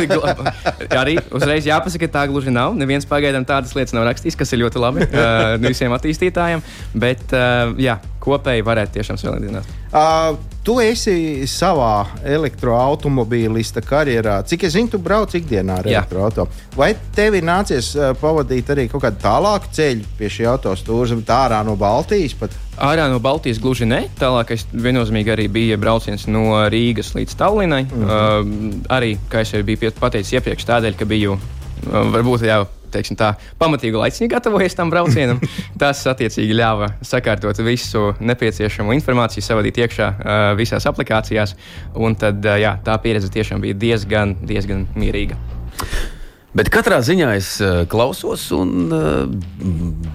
[1.02, 2.76] arī uzreiz jāpasaka, ka tā gluži nav.
[2.78, 6.64] Neviens pagaidām tādas lietas nav rakstījis, kas ir ļoti labi uh, visiem attīstītājiem.
[6.98, 9.70] Bet, uh, jā, kopēji varētu tiešām salīdzināt.
[9.92, 14.38] Uh, tu esi savā elektroautomobīlista karjerā.
[14.48, 16.76] Cik es zinu, tu brauc ikdienā ar elektroautomašīnu.
[16.78, 21.74] Vai tev ir nācies pavadīt arī kaut kādu tālāku ceļu pie šī autostūra, ārā no
[21.78, 22.37] Baltijas?
[22.38, 22.54] Pat?
[22.82, 24.04] Ārā no Baltijas gluži ne.
[24.20, 27.82] Tālākais viennozīmīgi arī bija brauciens no Rīgas līdz Tallinai.
[27.85, 28.78] Mm -hmm.
[28.78, 33.33] uh, arī, kā jau biju pateicis iepriekš, tādēļ, ka biju uh, varbūt jau teiksim, tā,
[33.61, 35.40] pamatīgi laicīgi gatavojies tam braucienam.
[35.81, 41.57] Tas attiecīgi ļāva sakārtot visu nepieciešamo informāciju, savadīt iekšā uh, visās aplikācijās.
[41.98, 45.38] Un tad uh, jā, tā pieredze tiešām bija diezgan, diezgan mierīga.
[46.52, 49.22] Bet katrā ziņā es uh, klausos un uh,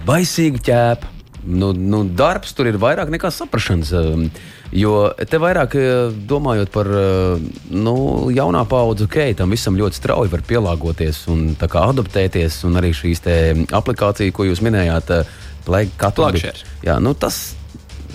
[0.06, 1.14] baisīgi ķēpu.
[1.48, 3.90] Nu, nu, darbs tur ir vairāk nekā saprašanas.
[3.94, 4.28] Uh,
[4.74, 7.94] Jo te vairāk eh, domājot par eh, nu,
[8.34, 12.60] jaunā paudze, ok, tam visam ļoti strauji var pielāgoties un adaptēties.
[12.68, 13.24] Un arī šīs
[13.72, 16.98] aplikācijas, ko jūs minējāt, eh, katru dienu.
[17.04, 17.54] Nu, tas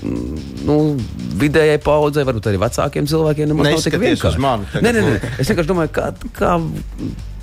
[0.03, 0.77] mm, nu,
[1.41, 4.45] vidējai paudzei, varbūt arī vecākiem cilvēkiem, nemaz nav tik vienkārši.
[4.77, 5.33] Nē, nē, nē.
[5.41, 6.53] Es vienkārši domāju, kā, kā,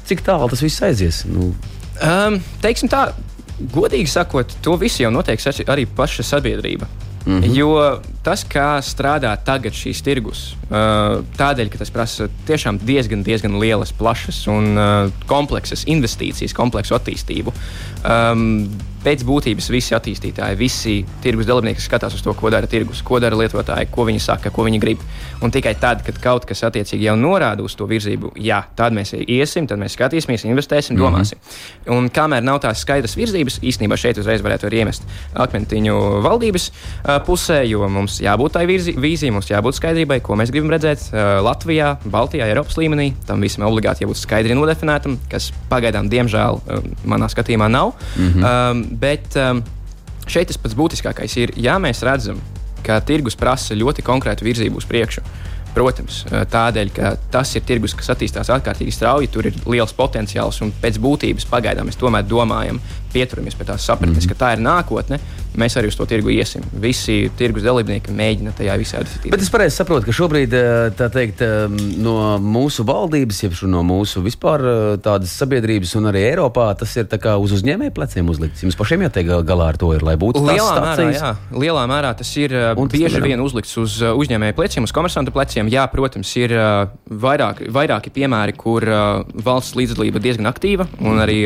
[0.06, 1.24] cik tālu tas viss aizies.
[1.30, 1.50] Nu.
[2.00, 3.08] Um, teiksim tā,
[3.74, 6.86] godīgi sakot, to visu jau noteiks arī paša sabiedrība.
[7.26, 7.56] Mm -hmm.
[7.56, 13.94] Jo tas, kā strādā tagad šīs tirgus, tādēļ, ka tas prasa tiešām diezgan, diezgan lielas,
[13.96, 14.76] plašas un
[15.30, 17.54] kompleksas investīcijas, kompleksu attīstību.
[18.00, 18.70] Um,
[19.04, 23.37] pēc būtības visi attīstītāji, visi tirgus dalībnieki skatās uz to, ko dara tirgus, ko dara
[23.38, 25.04] lietotāji, ko viņi saka, ko viņi grib.
[25.44, 29.14] Un tikai tad, kad kaut kas attiecīgi jau norāda uz to virzību, jā, tad mēs
[29.20, 31.04] iesim, tad mēs skatīsimies, investēsim, mhm.
[31.04, 31.40] domāsim.
[31.40, 31.96] Mm -hmm.
[31.96, 35.02] Un kamēr nav tās skaidras virzības, īstenībā šeit uzreiz varētu arī iemest
[35.35, 40.72] akmentiņu valdības uh, pusē, jo mums jābūt tai vīzijai, mums jābūt skaidrībai, ko mēs gribam
[40.74, 43.10] redzēt uh, Latvijā, Baltijā, Eiropas līmenī.
[43.28, 47.94] Tam visam obligāti jābūt skaidri nodefinētam, kas pagaidām, diemžēl, uh, manā skatījumā nav.
[48.16, 48.48] Mm -hmm.
[48.50, 49.62] um, bet um,
[50.26, 52.40] šeit tas pats būtiskākais ir, ja mēs redzam,
[52.82, 55.22] ka tirgus prasa ļoti konkrētu virzību uz priekšu.
[55.74, 60.62] Protams, uh, tādēļ, ka tas ir tirgus, kas attīstās ārkārtīgi strauji, tur ir liels potenciāls
[60.62, 62.80] un pēc būtības pagaidām mēs tomēr domājam,
[63.12, 64.38] pieturamies pie tās sapratnes, mm -hmm.
[64.38, 65.20] ka tā ir nākotne
[65.58, 66.64] mēs arī uz to tirgu iesim.
[66.82, 69.32] Visi tirgus dalībnieki mēģina tajā visā attīstīties.
[69.32, 71.64] Bet es pareizi saprotu, ka šobrīd eh, teikt, eh,
[72.00, 77.08] no mūsu valdības, jeb no mūsu vispār eh, tādas sabiedrības un arī Eiropā tas ir
[77.10, 78.64] uz uzņēmēju pleciem uzlikts.
[78.64, 82.30] Jums pašiem jātiek galā ar to, ir, lai būtu lielā mērā, jā, lielā mērā tas
[82.38, 85.70] ir bieži tas vien uzlikts uz uzņēmēju pleciem, uz komersantu pleciem.
[85.72, 86.54] Jā, protams, ir
[87.10, 88.86] vairāk, vairāki piemēri, kur
[89.34, 91.42] valsts līdzdalība diezgan aktīva un arī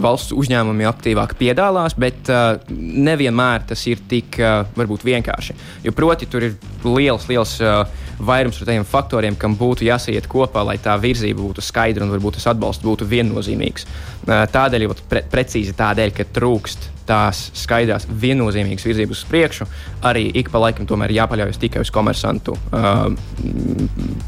[0.00, 2.30] valsts uzņēmumi aktīvāk piedalās, bet
[2.70, 4.64] nevienmēr nevienmēr tas ir tik uh,
[5.06, 5.56] vienkārši.
[5.84, 7.84] Jo proti, tur ir liels, liels uh,
[8.22, 12.38] vairums ar tādiem faktoriem, kam būtu jāsaiet kopā, lai tā virzība būtu skaidra un varbūt
[12.38, 13.86] tas atbalsts būtu viennozīmīgs.
[14.26, 19.66] Tādēļ, pre precīzi tādēļ, ka trūkst tās skaidrās, viennozīmīgas virzības uz priekšu,
[20.06, 23.08] arī ik pa laikam tomēr jāpaļaujas tikai uz komersantu uh,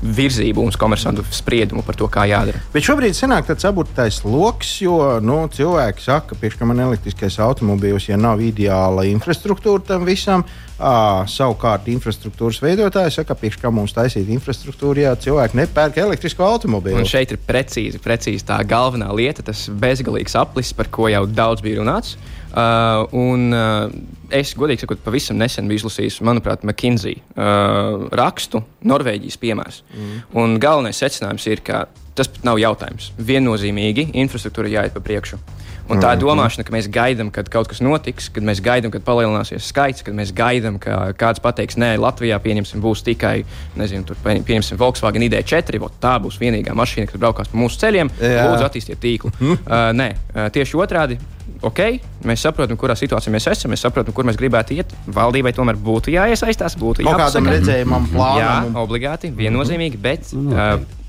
[0.02, 2.60] virzību un uz komersantu spriedumu par to, kā jādara.
[2.74, 8.18] Bet šobrīd sanāk tāds aburtais lokus, jo nu, cilvēki saka, ka man elektriskais automobīls, ja
[8.20, 15.04] nav ideāla infrastruktūra tam visam, À, savukārt, infrastruktūras veidotāji saka, ka kā mums taisīt infrastruktūru,
[15.04, 16.98] ja cilvēki nepērk elektrisko automobīlu.
[16.98, 21.62] Un šeit ir precīzi, precīzi tā galvenā lieta, tas bezgalīgs aplis, par ko jau daudz
[21.62, 22.16] bija runāts.
[22.54, 23.86] Uh, un, uh,
[24.34, 29.80] es, godīgi sakot, pavisam nesen biju izlasījis, manuprāt, McKinsey uh, rakstu, Norvēģijas piemērs.
[29.94, 30.20] Mm.
[30.42, 31.84] Un galvenais secinājums ir, ka
[32.14, 33.12] tas pat nav jautājums.
[33.18, 35.40] Viennozīmīgi infrastruktūra jāiet pa priekšu.
[35.84, 36.24] Un tā ir mhm.
[36.24, 40.16] domāšana, ka mēs gaidām, kad kaut kas notiks, kad mēs gaidām, kad palielināsies skaits, kad
[40.16, 43.42] mēs gaidām, ka kāds pateiks, nē, Latvijā pieņemsim, būs tikai,
[43.76, 48.14] nezinu, tur pieņemsim Volkswagen ID4, tā būs vienīgā mašīna, kas braukās pa mūsu ceļiem.
[48.16, 48.48] Jā.
[48.48, 49.34] Lūdzu, attīstiet tīklu.
[49.44, 51.20] uh, nē, uh, tieši otrādi.
[51.64, 51.80] Ok,
[52.28, 54.90] mēs saprotam, kurā situācijā mēs esam, mēs saprotam, kur mēs gribētu iet.
[55.16, 57.28] Valdībai tomēr būtu jāiesaistās, būtu jāapsaka.
[57.28, 58.68] Kādam redzējumam, plānam.
[58.68, 61.03] Jā, obligāti, viennozīmīgi, bet uh, uh,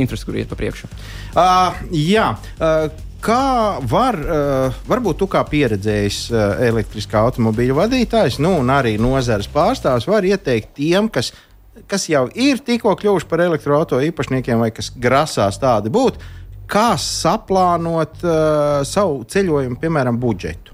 [0.00, 0.88] infrastruktūra iet pa priekšu.
[1.34, 2.32] Uh, jā.
[2.58, 8.92] Uh, Kā var, uh, varbūt tu kā pieredzējis uh, elektriskā automobīļa vadītājs, nu, un arī
[9.02, 11.32] nozares pārstāvs, var ieteikt tiem, kas,
[11.90, 16.22] kas jau ir tikko kļuvuši par elektroautorāta īpašniekiem vai kas grasās tādi būt,
[16.70, 20.67] kā saplānot uh, savu ceļojumu, piemēram, budžetu.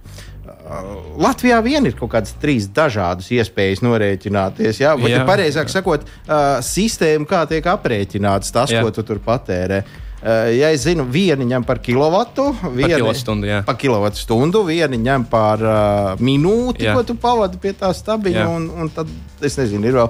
[0.65, 4.81] Uh, Latvijā vien ir kaut kādas trīs dažādas iespējas norēķināties.
[4.81, 8.81] Jā, vai pareizāk sakot, uh, sistēma, kā tiek aprēķināts tas, jā.
[8.81, 9.83] ko tu tur patērē.
[10.25, 15.65] Uh, ja es zinu, viena ņem par kilovatu, viena kilovatstundu, par kilovatstundu, viena ņem par
[15.69, 16.97] uh, minūti, jā.
[16.97, 19.11] ko tu pavadi pie tā stabiņa, un, un tad
[19.45, 20.09] es nezinu, ir vēl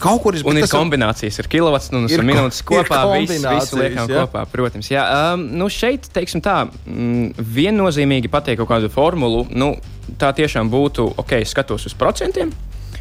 [0.00, 3.02] Kaut kur ir, un ir kombinācijas ar kilovatstundas un minūtes kopā.
[3.16, 4.24] Visu, visu liekam jā.
[4.24, 4.90] kopā, protams.
[4.92, 9.74] Jā, um, nu šeit, teiksim tā, mm, viennozīmīgi pateikt kaut kādu formulu, nu,
[10.20, 12.52] tā tiešām būtu, ok, skatos uz procentiem.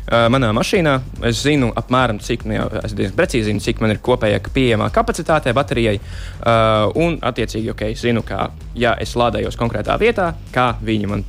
[0.09, 0.95] Manā mašīnā
[1.29, 4.87] es zinu, apmēram, cik, nu, jau, es diezgan precīzi zinu, cik man ir kopējā pieejamā
[4.93, 5.99] kapacitāte baterijai.
[5.99, 8.47] Uh, un, attiecīgi, ok, zinu, ka,
[8.79, 11.25] ja es lādējos konkrētā vietā, kā viņi man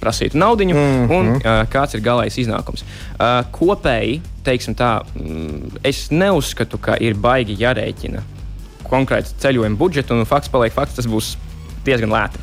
[0.00, 1.12] prasītu naudu, mm -hmm.
[1.18, 2.84] un uh, kāds ir galējais iznākums.
[3.18, 8.22] Uh, kopēji, teiksim tā, mm, es neuzskatu, ka ir baigi jārēķina
[8.88, 11.36] konkrēts ceļojuma budžets, un fakts paliek fakts, tas būs
[11.84, 12.38] diezgan lēti.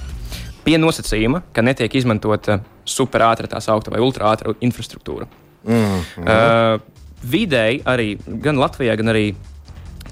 [0.63, 5.27] Pie nosacījuma, ka netiek izmantota superātra, tā sauktā vai ultrātra infrastruktūra.
[5.63, 6.23] Mm -hmm.
[6.23, 6.79] uh,
[7.23, 9.35] vidēji arī gan Latvijā, gan arī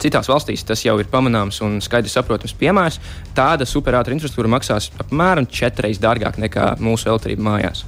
[0.04, 3.00] Citās valstīs tas jau ir pamanāms un skaidrs saprotams piemērs.
[3.38, 7.86] Tāda superātra infrastruktūra maksās apmēram četras dārgāk nekā mūsu elektrība mājās.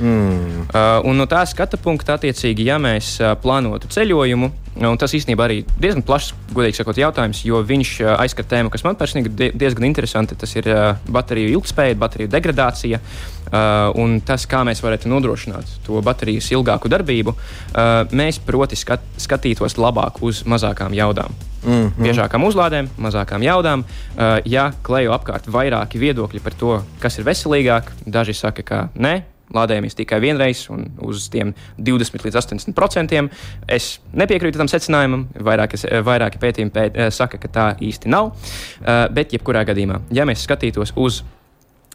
[0.00, 0.64] Mm.
[0.72, 4.48] Uh, un no tā skatu punkta, attiecīgi, ja mēs uh, plānotu ceļojumu,
[4.80, 8.84] un tas īstenībā arī diezgan plašs, godīgi sakot, jautājums, jo viņš uh, aizskar tēmu, kas
[8.86, 10.38] man personīgi diezgan interesanti.
[10.40, 16.00] Tas ir uh, bateriju ilgspēja, bateriju degradācija uh, un tas, kā mēs varētu nodrošināt to
[16.06, 17.34] baterijas ilgāku darbību.
[17.36, 21.34] Uh, mēs, proti, skat, skatītos labāk uz mazākām jaudām.
[21.60, 22.06] Mm -hmm.
[22.06, 23.84] Biežākām uzlādēm, mazākām jaudām.
[23.84, 29.22] Uh, ja klejo apkārt vairāki viedokļi par to, kas ir veselīgāk, daži saka, ka nē,
[29.54, 33.30] lādējamies tikai vienreiz un uz tiem 20 līdz 80 procentiem.
[33.68, 38.32] Es nepiekrītu tam secinājumam, vairāki, vairāki pētījumi pēt, eh, saka, ka tā īsti nav.
[38.80, 41.22] Eh, bet, jebkurā gadījumā, ja mēs skatītos uz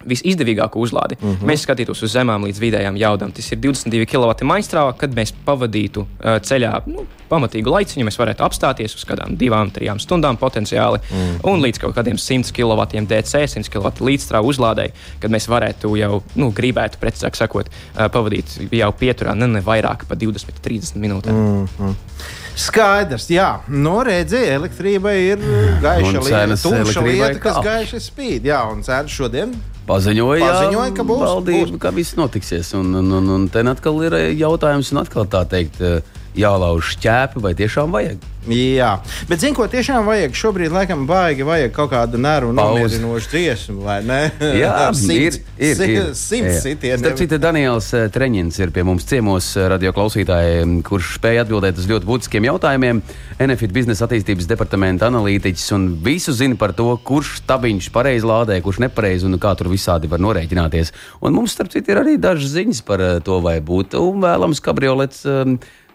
[0.08, 1.18] visizdevīgāko uzlādi.
[1.20, 1.50] Mm -hmm.
[1.50, 3.32] Mēs skatītos uz zemām līdz vidējām jaudām.
[3.32, 8.06] Tas ir 22 kW maģistrālā, kad mēs pavadītu uh, ceļā nu, pamatīgu laiciņu.
[8.06, 11.52] Mēs varētu apstāties uz kādām divām, trijām stundām potenciāli, mm -hmm.
[11.52, 16.24] un līdz kaut kādiem 100 kW DC, 100 kW līdzstrāvu uzlādēji, kad mēs varētu jau,
[16.36, 21.34] nu, gribētu, precīzāk sakot, uh, pavadīt jau pieturā ne, ne vairāk par 20, 30 minūtēm.
[21.34, 21.96] Mm -hmm.
[22.56, 25.42] Skaidrs, jā, nu redziet, elektrība ir
[25.84, 28.48] gaiša lieta, tumša lieta, kas gaiši spīd.
[28.48, 29.52] Jā, un cenas šodien
[29.86, 31.82] Paziņoja, Paziņoja ka būs valdība, būs.
[31.84, 32.72] ka viss notiksies.
[32.78, 35.82] Un, un, un, un te atkal ir jautājums, un atkal tā teikt,
[36.40, 38.24] jālauž ķēpi, vai tiešām vajag.
[38.46, 40.36] Jā, bet zinu, ko tiešām vajag.
[40.38, 44.20] Šobrīd, laikam, baigi vajag kaut kādu nervu nomierinošu dziesmu, vai ne?
[44.62, 45.72] Jā, simts, ir.
[45.72, 46.12] ir, ir.
[46.18, 47.00] Simts sitieni.
[47.02, 51.82] Starp citu, Daniels eh, Treņins ir pie mums ciemos eh, radio klausītāji, kurš spēja atbildēt
[51.82, 53.02] uz ļoti būtiskiem jautājumiem.
[53.42, 58.84] Enefit biznesa attīstības departamenta analītiķis un visu zina par to, kurš stabiņš pareizi lādē, kurš
[58.86, 60.94] nepareizi un kā tur visādi var norēķināties.
[61.26, 65.26] Un mums, starp citu, ir arī dažas ziņas par eh, to, vai būtu vēlams kabriolets.
[65.26, 65.58] Um,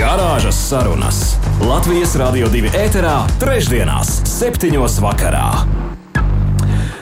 [0.00, 1.16] Garāžas sarunas
[1.60, 5.48] Latvijas Rādio 2 ēterā, trešdienās, septiņos vakarā.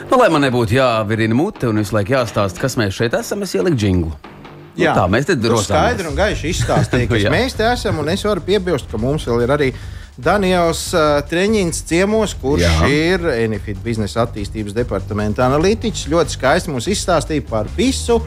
[0.09, 3.53] Nu, lai man nebūtu jāvirina mute un visu laiku jāstāsta, kas mēs šeit esam, es
[3.55, 4.11] ieliku jinglu.
[4.17, 8.03] Nu, Jā, tā mēs te drusku skaidri un gaiši izstāstījām, kas mēs te esam.
[8.03, 9.71] Un es varu piebilst, ka mums vēl ir arī
[10.19, 12.91] Daniels uh, Treņins ciemos, kurš Jā.
[12.91, 16.09] ir Enifit biznesa attīstības departamenta analītiķis.
[16.11, 18.19] Ļoti skaisti mums izstāstīja par visu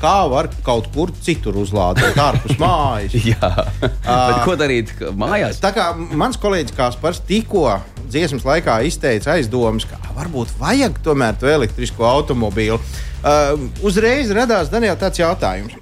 [0.00, 3.16] kā var kaut kur citur uzlādēt, ārpus mājas.
[3.26, 5.60] Jā, bet ko darīt mājās?
[5.62, 7.66] Tā kā mans kolēģis Kaspars tikko
[8.08, 12.78] dziesmas laikā izteica aizdomas, ka varbūt vajag tomēr to elektrisko automobīlu.
[13.18, 15.76] Uh, uzreiz radās Daniela tāds jautājums.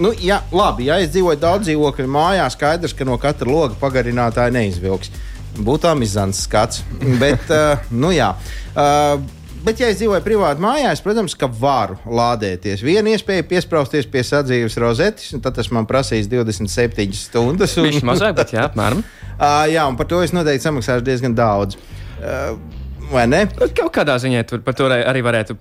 [0.00, 4.54] Nu, jā, labi, ja es dzīvoju daudz dzīvokļu mājā, skaidrs, ka no katra loga pagarinātāja
[4.54, 5.10] neizvilks.
[5.60, 6.84] Būtu amizants skats.
[7.20, 8.30] Bet, uh, nu jā.
[8.72, 9.18] Uh,
[9.60, 12.80] Bet, ja es dzīvoju privāti mājās, protams, ka varu lādēties.
[12.84, 17.76] Viena iespēja piesprāsties pie sadzīves rozetes, un tas man prasīs 27 stundas.
[17.76, 17.90] Un...
[17.90, 19.02] Viņš mazāk, bet jā, apmēram.
[19.04, 21.80] uh, jā, un par to es noteikti samaksāšu diezgan daudz.
[22.20, 22.56] Uh,
[23.10, 23.40] Vai ne?
[23.74, 25.56] Kaut kādā ziņā par to arī varētu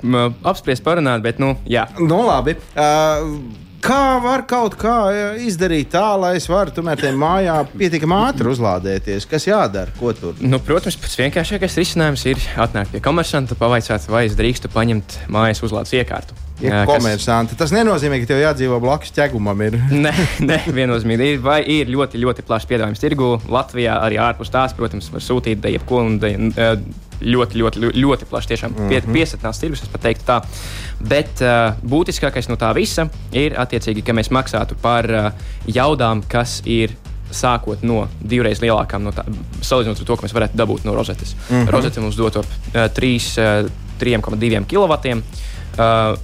[0.45, 1.87] apspriest, parunāt, bet, nu, jā.
[1.97, 2.53] Nu, labi.
[2.77, 4.95] Uh, Kā var kaut kā
[5.39, 9.27] izdarīt tā, lai es varu tomēr tajā mājā pietiekami ātri uzlādēties?
[9.29, 9.93] Kas jādara?
[9.99, 10.35] Ko tur?
[10.43, 15.63] Nu, protams, pats vienkāršākais risinājums ir atnākt pie komersanta, pavaicāt, vai es drīkstu paņemt mājas
[15.65, 16.35] uzlādes iekārtu.
[16.59, 17.55] Ja komersanti.
[17.55, 19.61] Tas nenozīmē, ka tev jādzīvo blakus ķegumam.
[19.63, 19.77] Ir.
[20.05, 20.11] nē,
[20.43, 21.35] nē, viennozīmīgi.
[21.35, 23.37] Ir, vai ir ļoti, ļoti plašs piedāvājums tirgu.
[23.47, 26.19] Latvijā arī ārpus tās, protams, var sūtīt jebko un
[27.21, 29.13] ļoti, ļoti, ļoti plaši tiešām mm -hmm.
[29.13, 30.39] piesatnās tirgus, es pat teiktu tā.
[30.99, 35.31] Bet uh, būtiskākais no tā visa ir attiecīgi, ka mēs maksātu par uh,
[35.67, 36.95] jaudām, kas ir
[37.31, 39.23] sākot no divreiz lielākām, no tā,
[39.61, 41.35] salīdzinot ar to, ko mēs varētu dabūt no rozetes.
[41.49, 41.69] Mm -hmm.
[41.71, 44.93] Rozete mums dod uh, 3,2 kW.
[45.79, 46.17] Uh,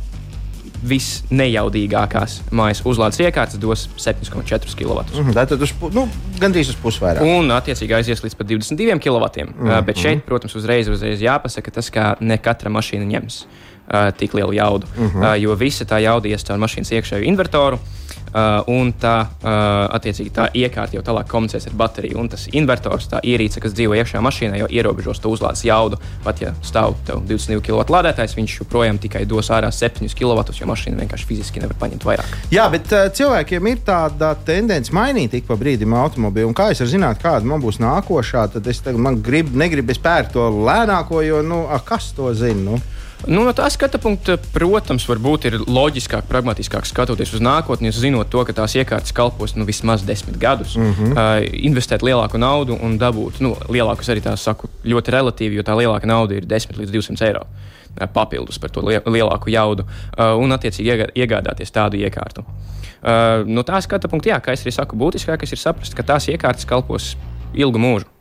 [0.90, 5.02] visnejaudīgākās mājas uzlādes iekārtas dos 7,4 kW.
[5.02, 6.08] Mm -hmm, tad uz, nu,
[6.40, 7.26] gandrīz uz pusi vairāk.
[7.26, 9.30] Un, attiecīgi, aizies līdz pat 22 kW.
[9.44, 9.86] Mm -hmm.
[9.86, 14.54] Bet šeit, protams, uzreiz, uzreiz jāpasaka tas, ka ne katra mašīna ņems uh, tik lielu
[14.54, 15.32] jaudu, mm -hmm.
[15.34, 17.76] uh, jo visa tā jauda ies caur mašīnas iekšējo invertoru.
[17.76, 18.05] Uh,
[18.72, 19.50] un tā, uh,
[19.96, 22.20] attiecīgi, tā iekārta jau tālāk komunicēs ar bateriju.
[22.20, 26.00] Un tas invertors, tā ierīce, kas dzīvo iekšā mašīnā, jau ierobežos to uzlādes jaudu.
[26.26, 31.04] Pat ja stāv 22 kW lādētājs, viņš joprojām tikai dos ārā 7 kW, jo mašīna
[31.04, 32.36] vienkārši fiziski nevar paņemt vairāk.
[32.54, 36.52] Jā, bet uh, cilvēkiem ir tāda tendence mainīt ik pa brīdim automobīlu.
[36.52, 40.34] Un kā es varu zināt, kāda man būs nākošā, tad es tagad grib, negribu spērt
[40.36, 42.62] to lēnāko, jo nu, a, kas to zina?
[42.66, 42.82] Nu?
[43.28, 48.44] Nu, no tā skatu punkta, protams, varbūt ir loģiskāk, pragmatiskāk skatoties uz nākotni, zinot to,
[48.46, 50.76] ka tās iekārtas kalpos nu, vismaz desmit gadus.
[50.76, 51.12] Mm -hmm.
[51.12, 55.78] uh, investēt lielāku naudu un dabūt nu, lielākus arī tās saku ļoti relatīvi, jo tā
[55.78, 57.46] lielāka nauda ir 10 līdz 200 eiro
[58.14, 59.86] papildus par to lielāku jaudu
[60.18, 62.44] un, attiecīgi, iegādāties tādu iekārtu.
[63.46, 66.66] No tā skatu punkta, jā, kā es arī saku, būtiskākais ir saprast, ka tās iekārtas
[66.66, 67.16] kalpos
[67.54, 68.15] ilgu mūžu.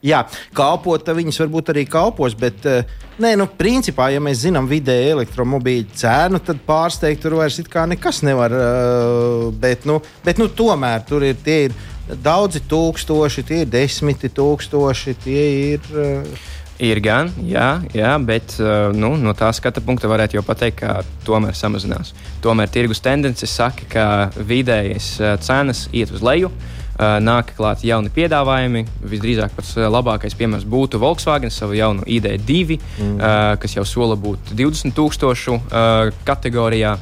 [0.00, 0.22] Jā,
[0.56, 2.88] kalpot, viņas varbūt arī kalpos, bet eh,
[3.20, 8.54] nē, nu, principā, ja mēs zinām vidēju elektromobīļu cenu, tad pārsteigt tur vairs nekas nevar.
[8.54, 11.76] Eh, bet, nu, bet nu, tomēr tur ir, ir
[12.24, 15.44] daudzi tūkstoši, tie ir desmiti tūkstoši, tie
[15.74, 15.92] ir.
[15.92, 16.48] Eh,
[16.80, 18.56] ir gan, jā, jā bet
[18.96, 22.14] nu, no tā skata punkta varētu jau pateikt, ka tomēr samazinās.
[22.40, 26.48] Tomēr tirgus tendences saka, ka vidējas cenas iet uz leju.
[26.48, 28.84] Uh, nāk klāt jauni piedāvājumi.
[29.08, 33.16] Visdrīzāk pats labākais piemērs būtu Volkswagen savu jaunu ID2, mm.
[33.62, 36.96] kas jau sola būt 20,000 kategorijā.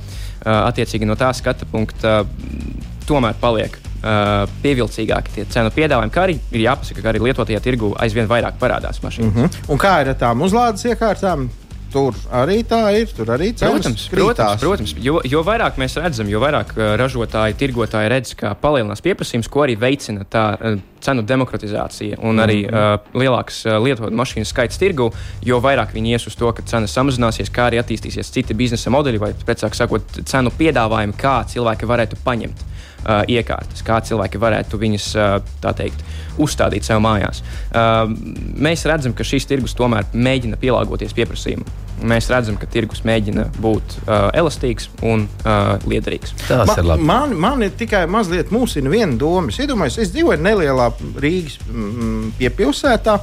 [0.48, 2.20] Attiecīgi no tā skata punkta
[3.08, 7.94] tomēr paliek uh, pievilcīgāki tie cenu piedāvājumi, kā arī ir jāpasaka, ka arī lietotajā tirgu
[8.04, 9.32] aizvien vairāk parādās mašīnas.
[9.32, 9.72] Mm -hmm.
[9.72, 11.48] Un kā ir ar tām uzlādes iekārtām?
[11.92, 13.08] Tur arī tā ir.
[13.16, 14.92] Tur arī protams, protams, protams.
[15.00, 19.64] Jo, jo vairāk mēs redzam, jo vairāk uh, ražotāji, tirgotāji redz, ka palielinās pieprasījums, ko
[19.64, 22.94] arī veicina tā uh, cenu demokratizācija un arī mm -hmm.
[22.94, 25.10] uh, lielāks uh, lietotu mašīnu skaits tirgu,
[25.42, 29.18] jo vairāk viņi ies uz to, ka cenas samazināsies, kā arī attīstīsies citi biznesa modeļi
[29.18, 35.08] vai, precīzāk sakot, cenu piedāvājumi, kā cilvēki varētu paņemt uh, iekārtas, kā cilvēki varētu viņas
[35.18, 35.36] uh,
[35.76, 36.02] teikt,
[36.38, 37.42] uzstādīt sev mājās.
[37.70, 38.10] Uh,
[38.58, 41.68] mēs redzam, ka šīs tirgus tomēr mēģina pielāgoties pieprasījumam.
[42.08, 46.34] Mēs redzam, ka tirgus mēģina būt uh, elastīgs un uh, liederīgs.
[46.46, 47.06] Tas Ma, ir labi.
[47.10, 49.50] Man, man ir tikai mazliet mūsina viena doma.
[49.50, 53.18] Es iedomājos, es dzīvoju nelielā Rīgas mm, piepilsētā.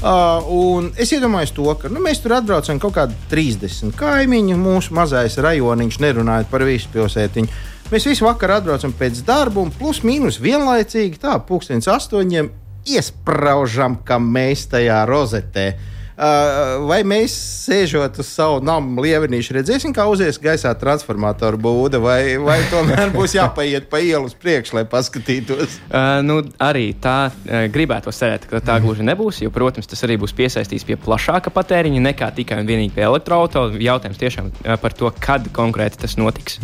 [0.00, 5.36] Uh, es iedomājos to, ka nu, mēs tur atbraucam kaut kādi 30 kaimiņi, mūsu mazais
[5.42, 7.66] rajoniņš, nerunājot par visu pilsētiņu.
[7.90, 12.52] Mēs visu vakaru atbraucam pēc darba un plus mīnus vienlaicīgi tā, pūkstens astoņiem
[12.90, 15.89] iesprāžam, ka mēs tajā rozetē Uh,
[16.20, 22.58] vai mēs sēžot uz savu namu lievenīšu, redzēsim, kā uzies gaisā transformatoru būda, vai, vai
[22.70, 25.78] tomēr būs jāpaiet pa ielu uz priekšu, lai paskatītos?
[25.88, 30.18] Uh, nu, arī tā uh, gribētu cerēt, ka tā gluži nebūs, jo, protams, tas arī
[30.20, 33.80] būs piesaistīts pie plašāka patēriņa nekā tikai un vienīgi pie elektroautorāta.
[33.80, 36.60] Jautājums tiešām uh, par to, kad konkrēti tas notiks.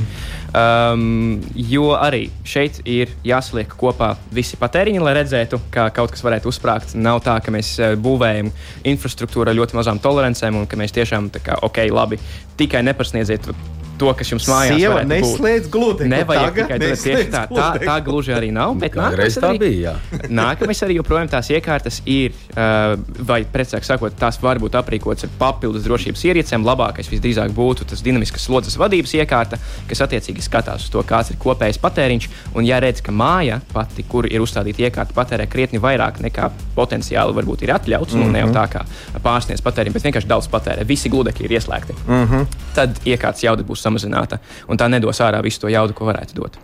[0.56, 6.50] Um, jo arī šeit ir jāsaliek kopā visi patēriņi, lai redzētu, kā kaut kas varētu
[6.52, 6.96] uzsprāgt.
[6.96, 8.52] Nav tā, ka mēs uh, būvējam
[8.88, 12.20] infrastruktūru ar ļoti mazām tolerancēm, un ka mēs tiešām, kā, ok, labi,
[12.60, 13.50] tikai nepasniedziet
[13.98, 16.08] to, kas jums mājās Sieva neslēdz gludi.
[16.10, 18.76] Nevajag tikai tādu tieši tā, tā, tā gluži arī nav.
[18.80, 19.94] Bet nākamais arī, bija,
[20.42, 22.94] nākamais arī joprojām tās iekārtas ir, uh,
[23.28, 26.66] vai precīzāk sakot, tās var būt aprīkotas ar papildus drošības ierīcēm.
[26.66, 31.40] Labākais visdrīzāk būtu tas dinamiskas slodzes vadības iekārta, kas attiecīgi skatās uz to, kāds ir
[31.42, 32.28] kopējais patēriņš.
[32.54, 37.36] Un, ja redz, ka māja pati, kur ir uzstādīta iekārta, patērē krietni vairāk nekā potenciāli
[37.36, 38.26] varbūt ir atļauts, mm -hmm.
[38.26, 38.84] nu ne jau tā kā
[39.22, 41.96] pārsniedz patēriņu, bet vienkārši daudz patērē, visi gludekļi ir ieslēgti.
[42.06, 42.46] Mm -hmm.
[42.74, 46.58] Tad iekārtas jauda būs samazināta, un tā nedos ārā visu to jaudu, ko varētu dot.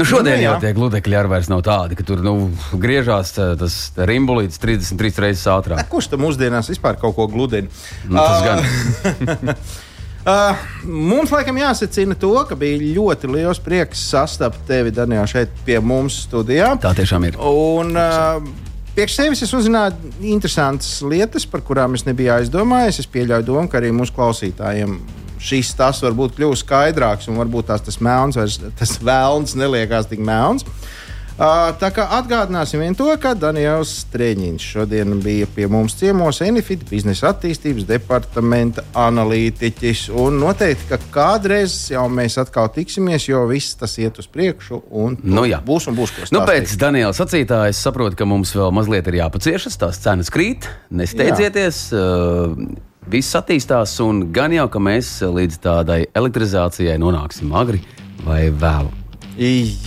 [0.00, 2.34] Nu, šodien nu, jau tie gludekļi arī vairs nav tādi, ka tur nu,
[2.80, 3.78] griežās tas
[4.10, 5.86] rimbulīts 33 reizes ātrāk.
[5.92, 7.70] Kurš tam mūsdienās vispār kaut ko gludina?
[8.08, 9.56] Nu, tas gan.
[10.22, 10.54] Uh,
[10.86, 16.20] mums, laikam, jāsacina to, ka bija ļoti liels prieks sastapt tevi, Daniel, šeit pie mums
[16.28, 16.76] studijā.
[16.78, 17.38] Tā tiešām ir.
[17.42, 22.98] Un, uh, Priekš sevis es uzzināju interesantas lietas, par kurām es nebiju aizdomājies.
[23.00, 24.98] Es pieļauju domu, ka arī mūsu klausītājiem
[25.42, 30.22] šis tas varbūt kļūst skaidrāks, un varbūt tās tas melns, vairs, tas vēlns neliekās tik
[30.24, 30.66] melns.
[30.66, 30.90] Uh,
[31.42, 37.30] Tā kā atgādināsim vien to, ka Daniels Strēņins šodien bija pie mums ciemos Enifit biznesa
[37.32, 40.04] attīstības departamenta analītiķis.
[40.22, 45.16] Un noteikti, ka kādreiz jau mēs atkal tiksimies, jo viss tas iet uz priekšu un
[45.24, 45.62] nu, jā.
[45.64, 46.14] būs un būs.
[46.34, 50.68] Nu, pēc Daniela sacītā es saprotu, ka mums vēl mazliet ir jāpaciešas, tās cenas krīt,
[50.92, 51.84] nesteidzieties.
[51.96, 52.06] Jā.
[52.06, 57.80] Uh, Viss attīstās, un gan jau, ka mēs līdz tādai elektrizācijai nonāksim agri
[58.22, 58.92] vai vēlu.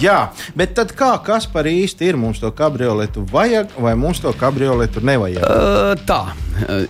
[0.02, 2.20] Jā, bet tad kā, kas par īsti ir?
[2.20, 5.46] Mums to kabrioletu vajag, vai mums to kabrioletu nevajag?
[5.48, 6.34] Uh, tā,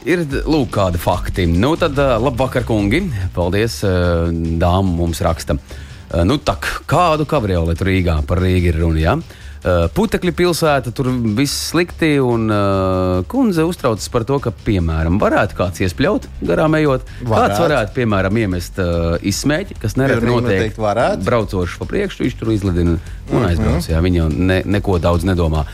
[0.08, 1.46] ir lūk, kādi fakti.
[1.52, 3.04] Nu, tad labvakar, kungi.
[3.36, 5.60] Paldies, uh, dāmas mums raksta.
[5.60, 9.04] Uh, nu, tak, kādu kabrioletu Rīgā par Rīgu ir runa?
[9.04, 9.20] Ja?
[9.20, 12.16] Uh, putekļi pilsēta, tur viss slikti.
[12.22, 17.08] Un uh, kundze uztraucas par to, ka, piemēram, varētu kāds iespļaut garām ejot.
[17.22, 17.34] Varētu.
[17.34, 20.78] Kāds varētu, piemēram, iemest uh, izsmēķi, kas nereti notiek.
[21.26, 23.50] Braucoši pa priekšu, viņš tur izlidina un mm -hmm.
[23.50, 23.90] aizbrauc.
[23.90, 25.66] Jā, viņi jau ne, neko daudz nedomā.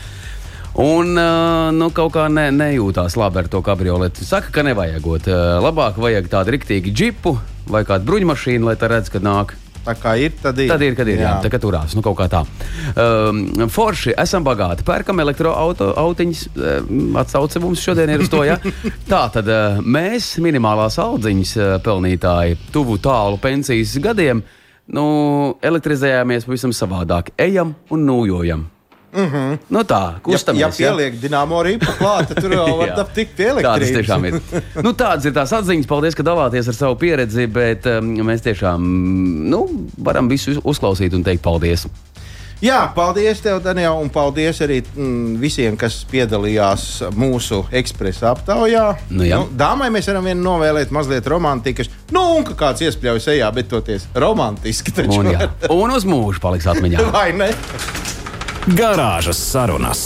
[0.72, 4.24] Un uh, nu, kaut kā ne, nejūtās labi ar to kabrioletu.
[4.24, 5.28] Saka, ka nevajagot.
[5.28, 7.36] Uh, labāk vajag tādu riktīgu džipu
[7.68, 9.52] vai kādu bruņmašīnu, lai tā redz, kad nāk.
[9.82, 10.70] Tā kā ir, tad ir.
[10.70, 11.18] Tad ir, kad ir.
[11.18, 11.96] Jā, jā tā kā turās.
[11.98, 12.42] Nu, kaut kā tā.
[12.94, 14.86] Um, forši, esam bagāti.
[14.86, 16.42] Pērkam elektroautiņus.
[16.54, 18.44] Um, Atsauce mums šodien ir uz to.
[18.46, 18.60] Ja?
[19.12, 24.44] tā tad uh, mēs, minimālās audziņas uh, pelnītāji, tuvu tālu pensijas gadiem,
[24.94, 25.06] nu,
[25.64, 27.34] elektrizējāmies pavisam savādāk.
[27.42, 28.68] Ejam un nūjojam.
[29.12, 29.58] Mm -hmm.
[29.68, 30.60] nu tā, kustamies.
[30.60, 31.28] Ja, ja pieliek ja?
[31.28, 33.66] dīnāmo rīpu klāt, tad tur jau var tapt tik pielikt.
[33.66, 34.40] Tādas tiešām ir.
[34.82, 35.86] nu, tādas ir tās atziņas.
[35.86, 38.80] Paldies, ka dalāties ar savu pieredzi, bet um, mēs tiešām
[39.50, 41.86] nu, varam visu uzklausīt un teikt paldies.
[42.62, 48.84] Jā, paldies tev, Daniel, un paldies arī mm, visiem, kas piedalījās mūsu ekspresa aptaujā.
[49.10, 49.40] Nu, jā.
[49.42, 51.90] nu, dāmai mēs varam vien novēlēt mazliet romantikas.
[52.14, 54.94] Nu, un ka kāds iespļauj sejā, bet toties romantiski.
[55.08, 55.50] Un, jā.
[55.82, 57.10] un uz mūžu paliks atmiņā.
[57.10, 57.50] Vai ne?
[58.62, 60.00] Garāžas sarunas.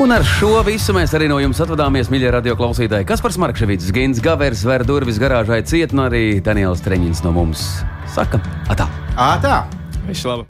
[0.00, 3.04] Un ar šo visu mēs arī no jums atvadāmies, mīļie radio klausītāji.
[3.10, 7.66] Kas par Markevits, Gins, Gavers, Ver durvis garāžai ciet, un arī Daniels Treņins no mums
[8.08, 8.40] saka:
[8.72, 8.88] Atā!
[9.20, 9.66] Atā!
[10.08, 10.48] Visu labu!